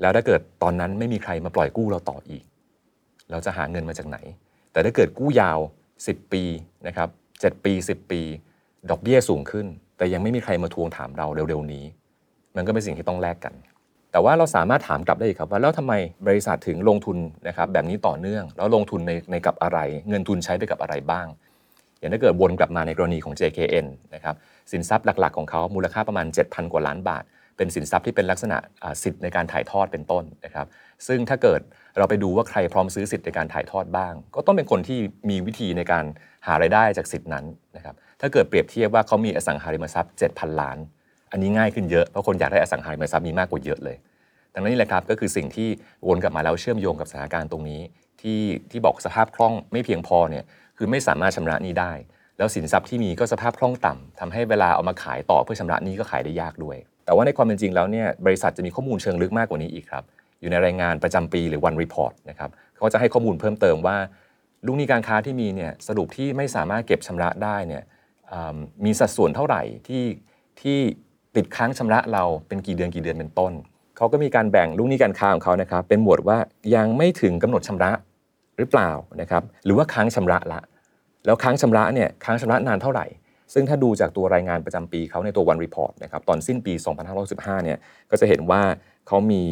[0.00, 2.44] แล้วถ้าเกิดตอนนั้นไม่มีใครมาปล่อยกู้เราต่ออีก
[3.30, 4.18] เราจะหาเงินมาจากไหน
[4.72, 5.58] แต่ถ้าเกิดกู้ยาว
[5.96, 6.42] 10 ปี
[6.86, 8.20] นะครับ7ปี 10 ปี
[8.90, 9.66] ดอกเบี้ยสูงขึ้น
[9.98, 11.84] แต่ยังไม่มีใครมาทวงถามเราเร็วๆนี้
[12.56, 13.54] มันก็เป็นสิ่งที่ต้องแลกกัน
[14.12, 15.92] แต่ว่าเราสามารถถามกลับได้อีกครับว่าแล้วทำไม
[16.26, 19.78] บริษัทถึงลงทุนนะครับแบบนี้ต่อเนื่อง แล้วลงทุนในในกับอะไร
[20.08, 21.26] เงินทุนใช้ไปกับอะไรบ้าง
[21.98, 24.34] อย่างถ้าเกิดวนกลับมาในกรณีของ JKN นะครับ
[24.72, 27.22] สินทรัพย์หลักๆ ของเขามูลค่าประมาณ 7,000 กว่าล้านบาท
[27.56, 28.58] เป็นสินทรัพย์ที่เป็นลักษณะ
[29.02, 30.66] สิทธิ์ในการถ่ายทอดเป็นต้นนะครับ
[31.06, 31.60] ซึ่งถ้าเกิด
[31.98, 34.98] เราไปดูว่าใครพร้อมซื้อสิทธิ์ในการถ่ายทอดบ้าง ก็ต้องเป็นคนที่
[35.30, 36.04] มีวิธีในการ
[36.46, 37.44] หารายได้จากสิทธิ์นั้น
[37.76, 40.78] นะครับถ้าเกิดเปรียบเทียบว่าเขามีอสังหาริมทรัพย์ 7,000 ล้าน
[41.32, 43.96] อันนี้ง่ายขึ้นเยอะเพราะคนอยากได้อสังหาริมทรัพย์มีมากกว่าเยอะเลย
[44.54, 45.68] ดังนั้นนี่แหละครับก็คือสิ่งที่
[46.06, 47.80] วนกลับมาแล้วเชื่อมโยงกับสถานการณ์ตรงนี้
[48.20, 50.44] ที่ที่บอกสภาพคล่องไม่เพียงพอเนี่ย
[50.76, 51.92] คือไม่สามารถชำระหนี้ได้
[52.38, 60.04] แล้วสินทรัพย์ที่มีก็สภาพคล่องต่ำทำให้เวลาเอามาขายต่อเพื่อชำระหนี้ก็ขายได้ยากด้วย แต่ว่าในความเป็นจริงแล้วเนี่ยบริษัทจะมีข้อมูลเชิงลึกมากกว่านี้อีกครับ
[60.40, 63.96] อยู่ในรายงานประจำปีหรือ one report นะครับเขาจะให้ข้อมูลเพิ่มเติมว่า
[64.66, 67.82] ลูกหนี้การค้าที่มีเนี่ยสรุปที่ไม่สามารถเก็บชำระได้เนี่ย
[68.84, 70.04] มีสัดส่วนเท่าไหร่ที่
[70.60, 70.78] ที่
[71.36, 73.52] ติดค้างชำระเราเป็นกี่เดือนกี่เดือนเป็นต้น
[73.96, 76.38] เขาก็มีการแบ่งลูกหนี้การค้าของเขานะครับเป็นหมวดว่า
[76.74, 77.90] ยังไม่ถึงกำหนดชำระ
[78.58, 80.60] หรือเปล่านะครับหรือว่าค้างชำระละ
[81.26, 83.06] แล้วค้างชำระเนี่ยค้างชำระนานเท่าไหร่
[83.54, 86.72] ซึ่งถ้าดูจากตัวรายงานประจำปีเขาในตัว One Report นะครับตอนสิ้นปี
[87.18, 87.78] 2515เนี่ย
[88.10, 88.62] ก็จะเห็นว่า
[89.08, 89.42] เขามี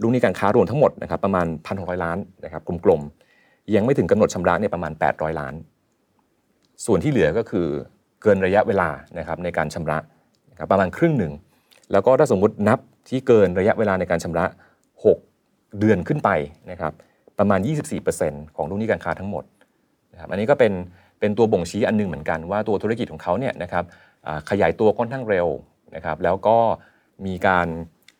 [0.00, 5.54] ลูกหนี้การค้ารวมทั้งหมดนะครับประมาณ 1,600 ล้านนะครับกลมๆยังไม่ถึงกำหนดชำระเนี่ยประมาณ 800 ล้าน
[6.86, 7.66] ส่วนที่เหลือก็คือ
[8.22, 9.98] เกินระยะเวลานะครับในการชำระ
[10.50, 11.32] นะครับประมาณครึ่งหนึ่ง
[11.92, 14.44] แล้วก็ถ้าสมมุตินับที่เกินระยะเวลาในการชำระ
[15.12, 16.30] 6 เดือนขึ้นไป
[16.70, 16.92] นะครับ
[17.38, 17.60] ประมาณ
[18.08, 19.44] 24%ของลูกหนี้การค้าทั้งหมด
[20.12, 20.72] นะครับอันนี้ก็เป็น
[21.20, 23.84] เป็นตัวบ่งชี้อันหนึงเหมือนกันว่าตัวธุรกิจของเขาเนี่ยนะครับ
[24.50, 25.48] ขยายตัวค่อนข้างเร็ว
[25.96, 26.56] นะครับแล้วก็
[27.26, 27.68] มีการ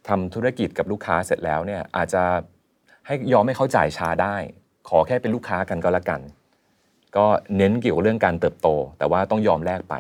[0.09, 2.23] ทำธุรกิจกับลูกค้าเสร็จแล้วเนี่ยอาจจะ
[3.07, 4.37] ให้ยอมให้เขาจ่ายช้าได้
[4.88, 6.21] ขอแค่เป็นลูกค้ากันก็แล้วกัน
[7.17, 9.95] ก็เน้นเกี่ยวกับเรื่องการเติบโต แต่ว่าต้องยอมแลกไป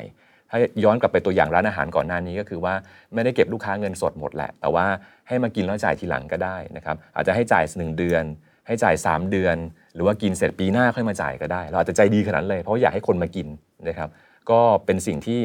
[0.50, 2.74] ถ้าย้อนกลับไปตัวอย่างร้านอาหารก่อนหน้านี้ก็คือว่า
[3.14, 4.86] ไม่ได้เก็บลูกค้าเงินสดหมดแหละ แต่ว่า
[5.28, 8.24] ให้มากินแล้วจ่ายทีหลังก็ได้นะครับอาจจะให้จ่ายหนึ่งเดือน
[8.66, 9.56] ให้จ่าย 3 เดือน
[9.94, 13.48] หรือว่ากินเสร็จปีหน้าค่อยมาจ่ายก็ได้ เราอาจจะใจดีขนาดเลยเพราะอยากให้คนมากิน
[13.88, 14.08] นะครับ
[14.50, 15.40] ก็เป็นสิ่งที่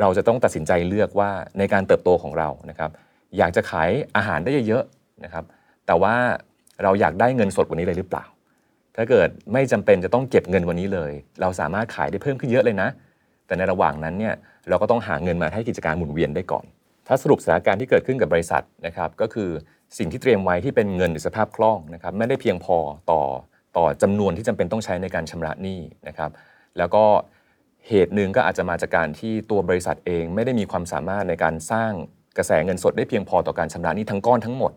[0.00, 2.90] เราจะต้องตัดสินใจเลือกว่าในการเติบโตของเรานะครับ
[3.38, 5.44] อยากจะขายอาหารได้เยอะๆนะครับ
[5.86, 6.14] แต่ว่า
[6.82, 8.24] เราอยากได้เงินสดวันนี้เลยหรือเปล่า
[8.96, 12.88] ถ้าเกิดไม่จำเป็นจะต้องเก็บเงินวันนี้เลย เราสามารถขายได้เพิ่มขึ้นเยอะเลยนะ
[13.46, 14.34] แต่ในระหว่างนั้นเนี่ย
[14.68, 16.64] เราก็ต้องหาเงินมาให้กิจการหมุนเวียนได้ก่อน
[17.06, 19.50] ถ้าสรุปสถานการณ์ที่เกิดขึ้นกับบริษัทนะครับ ก็คือ
[19.98, 22.76] สิ่งที่เตรียมไว้ที่เป็นเงินหรือสภาพคล่องนะครับไม่ได้เพียงพอ
[23.10, 23.22] ต่อ
[23.76, 26.30] ต่อจำนวนที่จำเป็นต้องใช้ในการชำระหนี้นะครับ
[26.78, 27.04] แล้วก็
[27.88, 31.92] เหตุหนึ่งก็อาจจะมาจากการที่ตัวบริษัทเองไม่ได้มีความสามารถในการสร้าง
[32.38, 34.72] กระแสเงินสดได้เพียงพอต่อการชำระหนี้ทั้งก้อนทั้งหมด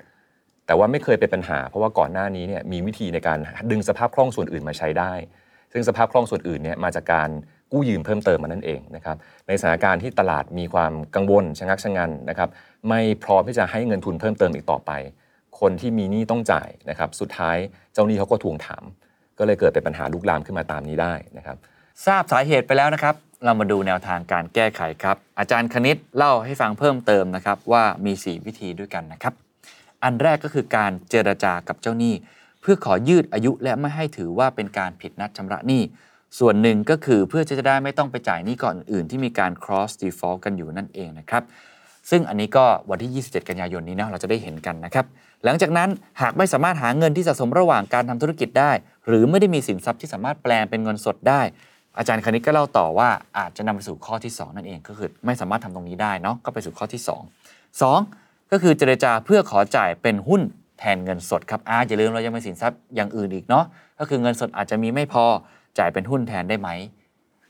[0.66, 3.40] แต่ว่าไม่เคยเป็นปัญหา เพราะว่าก่อนหน้านี้เนี่ยมีวิธีในการ
[3.72, 5.14] ดึงสภาพคล่องส่วนอื่นมาใช้ได้
[5.74, 7.30] ซึ่งสภาพคล่องส่วนอื่นเนี่ยมาจากการ
[7.72, 9.18] กู้ยืมเพิ่มเติมมานั่นเองนะครับ
[9.48, 12.50] ในสถานการณ์ที่ตลาดมีความกังวลชะงักชะงันนะครับ
[12.90, 14.92] ไม่พร้อมที่จะให้เงินทุนเพิ่มเติมอีกต่อไป
[15.60, 17.58] คนที่มีหนี้ต้องจ่ายนะครับสุดท้าย
[17.94, 18.84] เจ้าหนี้เขาก็ทวงถาม
[19.38, 21.58] ก็เลยเกิดเป็นปัญหาลุกลามขึ้นมาตามนี้ได้นะครับ
[22.06, 29.34] ทราบสาเหตุไปแล้วนะครับ เรามาดูแนวทางการแก้ไขครับ อาจารย์คณิตเล่าให้ฟังเพิ่มเติมนะครับ ว่ามี 4 วิธีด้วยกันนะครับ
[30.04, 32.14] อันแรกก็คือการเจรจากับเจ้าหนี้
[32.62, 35.82] เพื่อขอยืดอายุและไม่ให้ถือว่าเป็นการผิดนัดชำระหนี้
[36.40, 41.44] ส่วนหนึ่งก็คือเพื่อจะได้ไม่ต้องไปจ่ายหนี้ก่อนอื่นที่มีการ cross default กันอยู่นั่นเองนะครับ
[42.10, 45.06] ซึ่งอันนี้ก็วันที่ 27 กันยายนนี้นะเราจะได้เห็นกันนะครับ
[45.46, 45.90] หลังจากนั้น
[46.22, 48.72] หากไม่สามารถหาเงินที่สะสมระหว่างการทำธุรกิจได้
[49.08, 51.42] หรือไม่ได้มีสินทรัพย์ที่สามารถแปลงเป็นเงินสดได้
[52.00, 57.02] อาจารย์คณิตก็เล่าต่อว่าอาจจะนำไปสู่ข้อที่ 2 นั่นเองก็คือไม่สามารถทำตรงนี้ได้เนาะก็ไปสู่ข้อที่
[57.48, 60.42] 2 2 ก็คือเจรจาเพื่อขอจ่ายเป็นหุ้น
[60.80, 63.66] แทนเงินสดครับอาอย่าลืมเรายังมีสินทรัพย์อย่างอื่นอีกเนาะ
[64.00, 65.26] ก็คือเงินสดอาจจะมีไม่พอ
[65.80, 66.70] จ่ายเป็นหุ้นแทนได้ไหม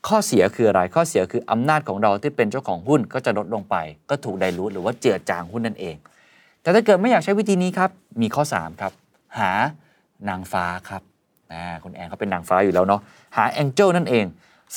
[0.07, 3.75] ข้อเสียคืออะไรข้อเสียคืออำนาจของเราที่เป็นเจ้าของหุ้นก็จะลดลงไป
[4.09, 5.95] ก็ถูกไดรูทหรือว่าเจือจางหุ้นนั่นเอง
[6.61, 7.89] แต่ถ้าเกิดไม่อยากใช้วิธีนี้ครับ
[8.21, 8.93] มีข้อ3ครับ
[9.39, 9.51] หา
[10.29, 11.08] นางฟ้าครับ
[11.53, 13.01] อ่าคุณแอนเขาเป็นนางฟ้าอยู่แล้วเนาะ
[13.37, 14.25] หาแองเจิลนั่นเอง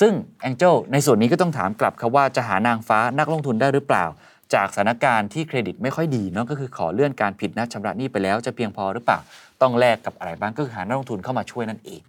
[0.01, 0.13] ซึ่ง
[0.49, 4.05] Angel ในส่วนนี้ก็ต้องถามกลับครับว่าจะหานางฟ้านักลงทุนได้หรือเปล่า
[4.53, 9.19] จากสถานการณ์ที่เครดิตไม่ค่อยดีเนาะก็คือขอเลื่อนการผิดนัดชำระหนี้ไปแล้วจะเพียงพอหรือเปล่า
[9.61, 12.01] ต้องแลกกับอะไรบ้างก็คือหานักลงทุนเข้ามาช่วยนั่นเอง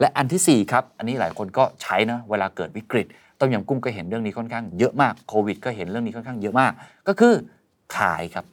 [0.00, 3.06] และอันที่4ครับอันนี้หลายคนก็ใช้นะเวลาเกิดวิกฤต
[3.38, 6.72] ต้มยำกุ้งก็เห็นเรื่องนี้ค่อนข้างเยอะมากโควิด ก็เห็นเรื่องนี้ค่อนข้างเยอะมาก
[7.08, 7.34] ก็คือ
[7.96, 8.44] ขายครับ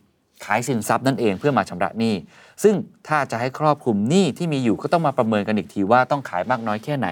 [0.45, 2.13] ขายสินทรัพย์นั่นเองเพื่อมาชำระหนี้
[2.63, 2.75] ซึ่ง
[3.07, 7.07] ถ้าจะให้ครอบคลุมหนี้ที่มีอยู่ก็ต้องมาประเมินกันอีกทีว่าต้องขายมากน้อยแค่ไหน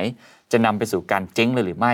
[0.51, 1.93] จะนำไปสู่การเจ๊งเลยหรือไม่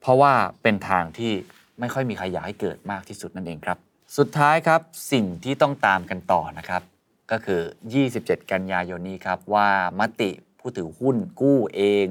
[0.00, 0.32] เพราะว่า
[0.62, 1.32] เป็นทางที่
[1.80, 3.78] ไม่ค่อยมีใครอยากให้เกิดมากที่สุดนั่นเองครับ
[4.16, 4.80] สุดท้ายครับ
[5.12, 6.82] สิ่งที่ต้องตามกันต่อนะครับ
[7.30, 7.60] ก็คือ
[8.06, 9.68] 27 กันยายนนี้ครับว่า
[10.00, 12.06] มติผู้ถือหุ้นกู้เอง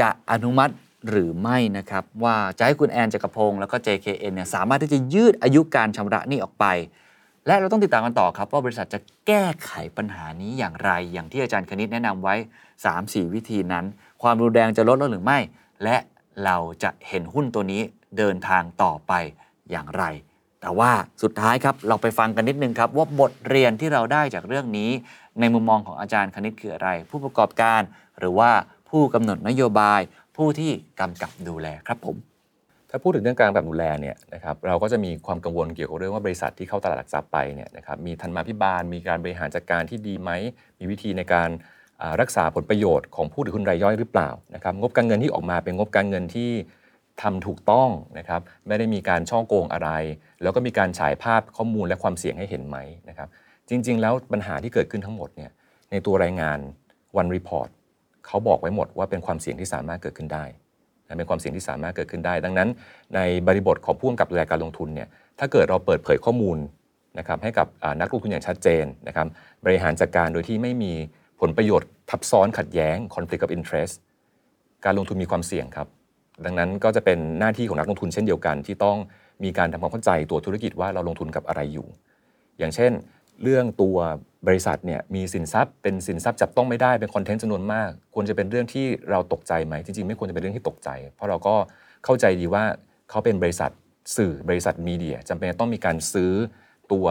[0.00, 0.74] จะอนุมัติ
[1.08, 6.66] หรือไม่นะครับ ว่าจะให้คุณแอนจักรพงศ์แล้วก็ JKN เนี่ยสามารถที่จะยืดอายุการชำระหนี้ออกไป
[7.46, 12.34] และเราต้องติดตามกันต่อครับ ว่าบริษัทจะแก้ไขปัญหานี้อย่างไร อย่างที่อาจารย์คณิตแนะนำไว้
[12.84, 13.84] 3-4 วิธีนั้น
[14.22, 15.38] ความรุนแรงจะลดลงหรือไม่
[15.84, 15.96] และ
[16.44, 17.82] เราจะเห็นหุ้นตัวนี้
[18.18, 19.12] เดินทางต่อไป
[19.70, 20.04] อย่างไร
[20.60, 20.90] แต่ว่า
[21.22, 24.90] สุดท้ายครับเราไปฟังกันนิดนึงครับ ว่าบทเรียนที่เราได้จากเรื่องนี้
[25.40, 27.80] ในมุมมองของอาจารย์คณิตคืออะไร ผู้ประกอบการ
[28.18, 28.50] หรือว่า
[28.90, 30.00] ผู้กำหนดนโยบาย
[30.36, 32.16] ผู้ที่กำกับดูแลครับผม
[32.94, 40.30] ถ้าพูดถึงเรื่องการแบบดูแลเนี่ยนะครับเราก็จะมีความกังวลเกี่ยวกับเรื่องว่าบริษัทที่เข้าตลาดหลักทรัพย์ไปเนี่ยนะครับมีธรรมาภิบาลมีการบริหารจัดการที่ดีไหม
[40.78, 41.50] มีวิธีในการ
[42.20, 46.50] รักษาผลประโยชน์ของผู้ถือหุ้นรายย่อยหรือเปล่านะครับงบการเงินที่ออกมาเป็นงบการเงินที่
[47.22, 49.90] ทำถูกต้องนะครับไม่ได้มีการช่อโกงอะไร
[50.42, 52.76] แล้วก็มีการฉายภาพข้อมูลและความเสี่ยงให้เห็นไหม
[53.08, 53.28] นะครับ
[53.68, 55.50] จริง ๆ แล้วปัญหาที่เกิดขึ้นทั้งหมดเนี่ย
[55.90, 56.58] ในตัวรายงาน
[57.20, 57.68] One Report
[58.26, 60.44] เขาบอกไว้หมดว่าเป็นความเสี่ยงที่สามารถเกิดขึ้นได้
[61.18, 62.68] เป็นความเสี่ยงที่สามารถเกิดขึ้นได้ ดังนั้น
[63.14, 66.58] ในบริบทของผู้กำกับดูแลการลงทุนเนี่ยถ้าเกิดเราเปิดเผยข้อมูล
[67.18, 67.66] นะครับให้กับ
[68.00, 69.26] นักลงทุนอย่างชัดเจนนะครับ
[69.64, 70.92] บริหารจัดการโดยที่ไม่มี
[71.40, 73.94] ผลประโยชน์ทับซ้อนขัดแย้ง conflict of interest
[74.84, 75.88] การลงทุนมีความเสี่ยงครับ
[76.44, 78.96] ดังนั้นก็จะเป็นหน้าที่ของนักลงทุนเช่นเดียวกัน ที่ต้อง
[79.44, 81.86] มีการทำความเข้าใจตัวธุรกิจว่าเราลงทุนกับอะไรอยู่
[82.58, 82.92] อย่างเช่น
[83.42, 83.96] เรื่องตัว
[84.46, 91.54] บริษัทเนี่ยมีสินทรัพย์เป็นสินทรัพย์จับต้องไม่ได้เป็นคอนเทนต์จำนวนมาก ควรจะเป็นเรื่องที่เราตกใจไหมจริงๆ ไม่ควรจะเป็นเรื่องที่ตกใจ เพราะเราก็
[92.04, 92.64] เข้าใจดีว่า
[93.10, 93.70] เขาเป็นบริษัท
[94.16, 96.32] สื่อบริษัทมีเดียจำเป็นต้องมีการซื้อ
[96.92, 97.06] ตัว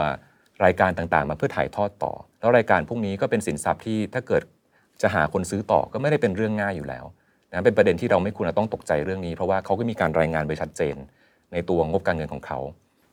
[0.64, 4.44] รายการต่างๆ มาเพื่อถ่ายทอดต่อ แล้วรายการพวกนี้ก็เป็นสินทรัพย์ที่ถ้าเกิด
[5.02, 7.06] จะหาคนซื้อต่อก็ไม่ได้เป็นเรื่องง่ายอยู่แล้ว
[7.52, 10.96] นะเป็นประเด็นที่เราไม่ควรจะต้องตกใจเรื่องนี้ เพราะว่าเขาก็มีการรายงานไปชัดเจน
[11.54, 12.60] ในตัวงบการเงินของเขา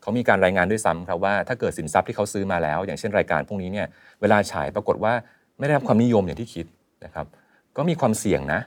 [0.03, 3.87] เขามีการรายงานด้วยซ้ำครับว่าถ้าเกิดสินทรัพย์ที่เขาซื้อมาแล้ว อย่างเช่นรายการพวกนี้เนี่ย
[4.21, 5.13] เวลาฉายปรากฏว่า
[5.59, 6.67] ไม่ได้รับความนิยมอย่างที่คิด
[7.05, 7.27] นะครับ
[7.77, 8.61] ก็มีความเสี่ยงนะ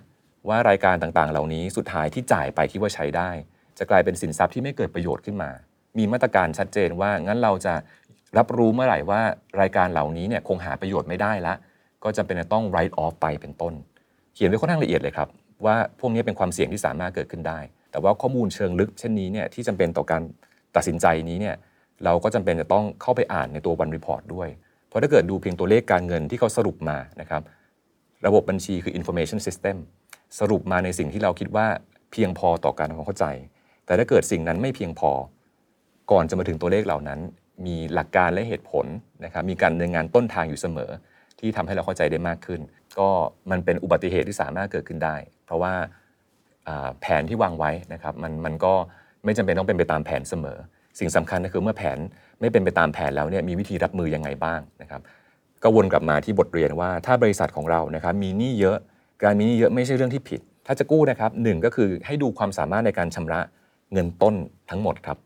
[0.50, 3.30] ว่ารายการต่างๆ เหล่านี้สุดท้ายที่จ่ายไปคิดว่าใช้ได้
[3.78, 5.52] จะกลายเป็นสินทรัพย์ที่ไม่เกิดประโยชน์ขึ้นมา
[5.98, 7.74] มีมาตรการชัดเจนว่างั้นเราจะ
[8.38, 9.22] รับรู้เมื่อไหร่ว่า
[9.62, 11.54] รายการเหล่านี้เนี่ยคงหาประโยชน์ไม่ได้ละ
[12.04, 13.74] ก็จะเป็นต้อง write off ไปเป็นต้น
[14.34, 15.30] เขียนไว้ค่อนข้างละเอียดเลยครับ
[15.66, 17.60] ว่าพวกนี้เป็นความเสี่ยงที่สามารถเกิดขึ้นได้
[17.92, 20.22] แต่ว่าข้อมูลเชิงลึกเช่นนี้เนี่ยที่จำเป็นต่อการ
[20.76, 21.56] ตัดสินใจนี้เนี่ย
[22.06, 24.50] เราก็จำเป็นจะต้องเข้าไปอ่านในตัว One Report ด้วย
[24.88, 27.42] เพราะถ้าเกิดดูเพียงตัวเลขการเงินที่เขาสรุปมานะครับ
[28.26, 29.78] ระบบบัญชีคือ information system
[30.40, 31.68] สรุปมาในสิ่งที่เราคิดว่า
[32.12, 33.26] เพียงพอต่อการทำความเข้าใจ
[33.86, 35.12] แต่ถ้าเกิดสิ่งนั้นไม่เพียงพอ
[36.12, 37.20] ก่อนจะมาถึงตัวเลขเหล่านั้น
[37.66, 38.86] มีหลักการและเหตุผล
[39.26, 40.92] นะครับมีการดำเนินงานต้นทางอยู่เสมอ
[41.40, 42.62] ที่ทำให้เราเข้าใจได้มากขึ้น
[43.00, 43.10] ก็
[43.52, 45.74] มันเป็นอุบัติเหตุที่สามารถเกิดขึ้นได้ เพราะว่า
[47.02, 48.74] แผนที่วางไว้นะครับมันมันก็
[49.26, 50.58] ไม่จำเป็นต้องเป็นไปตามแผนเสมอ
[51.00, 51.98] สิ่งสำคัญก็คือเมื่อแผน
[52.40, 55.02] ไม่เป็นไปตามแผนแล้วเนี่ยมีวิธีรับมือยังไงบ้างนะครับ
[55.64, 58.78] ก็วนกลับมาที่บทเรียนว่าถ้าบริษัทของเรานะครับมีหนี้เยอะ
[59.24, 63.40] การมีหนี้เยอะไม่ใช่เรื่องที่ผิด ถ้าจะกู้นะครับหนึ่งก็คือให้ดูความสามารถในการชำระ
[63.94, 64.36] เงินต้น
[64.70, 65.18] ทั้งหมดครับ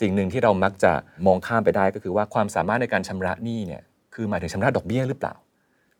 [0.00, 0.92] สิ่งหนึ่งที่เรามักจะ
[1.26, 3.82] มองข้ามไปได้ก็คือว่าความสามารถในการชำระหนี้เนี่ย
[4.14, 5.34] คือหมายถึงชำระดอกเบี้ยหรือเปล่า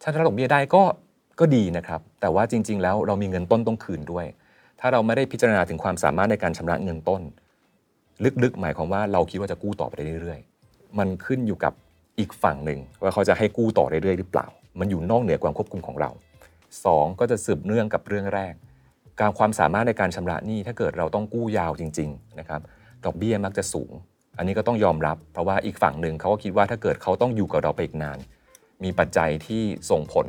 [0.03, 0.83] ถ้าชำระดอกเบี้ยได้ก็
[1.41, 4.27] ก็ดีนะครับ แต่ว่าจริง ๆ แล้วเรามีเงินต้นต้องคืนด้วย
[4.87, 7.23] ถ้าเราไม่ได้พิจารณาถึงความสามารถในการชำระเงินต้น
[8.43, 11.73] ลึกๆ หมายความว่าเราคิดว่าจะกู้ต่อไปเรื่อยๆ มันขึ้นอยู่กับ
[12.19, 14.47] อีกฝั่งหนึ่งว่าเขาจะให้กู้ต่อเรื่อยๆหรือเปล่า
[14.81, 16.11] มันอยู่นอกเหนือความควบคุมของเรา
[16.85, 18.55] สองก็จะสืบเนื่องกับเรื่องแรก
[19.21, 22.61] การความสามารถในการชำระหนี้ถ้าเกิดเราต้องกู้ยาวจริงๆนะครับ
[23.05, 23.93] ดอกเบี้ยมักจะสูง
[24.39, 28.19] อันนี้ก็ต้องยอมรับ เพราะว่าอีกฝั่งหนึ่งเขาก็คิดว่าถ้าเกิดเขาต้องอยู่กับเราไปอีกนาน
[28.85, 30.27] มีปัจจัยที่ส่งผล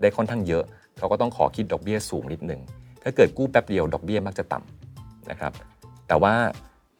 [0.00, 0.64] ได้ค่อนข้างเยอะ
[0.98, 2.60] เขาก็ต้องขอคิดดอกเบี้ยสูงนิดหนึ่ง
[3.04, 5.52] ถ้าเกิดกู้แป๊บเดียวดอกเบี้ยมักจะต่ำนะครับ
[6.08, 6.34] แต่ว่า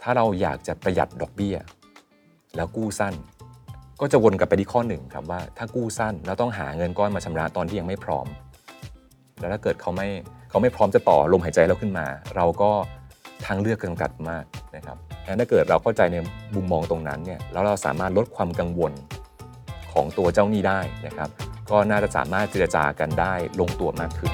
[0.03, 1.57] ถ้าเราอยากจะประหยัดดอกเบี้ย
[2.57, 3.15] แล้วกู้สั้น
[4.01, 8.27] ก็จะวนกลับไปที่ข้อหนึ่งครับว่าถ้ากู้สั้นแล้วต้องหาเงินก้อนมาชำระตอนที่ยังไม่พร้อม
[9.41, 10.09] แล้วถ้าเกิดเขาไม่
[10.51, 12.71] เขาไม่พร้อมจะต่อลมหายใจเราขึ้นมา เราก็
[13.47, 14.45] ทางเลือกจำกัดมาก
[14.77, 14.97] นะครับ
[15.27, 16.17] งั้นถ้าเกิดเราเข้าใจใน
[16.55, 18.93] มุมมองตรงนั้นเนี่ยแล้วเราสามารถลดความกังวล
[19.93, 21.29] ของตัวเจ้าหนี้ได้นะครับ
[21.71, 24.33] ก็น่าจะสามารถเจรจากันได้ลงตัวมากขึ้น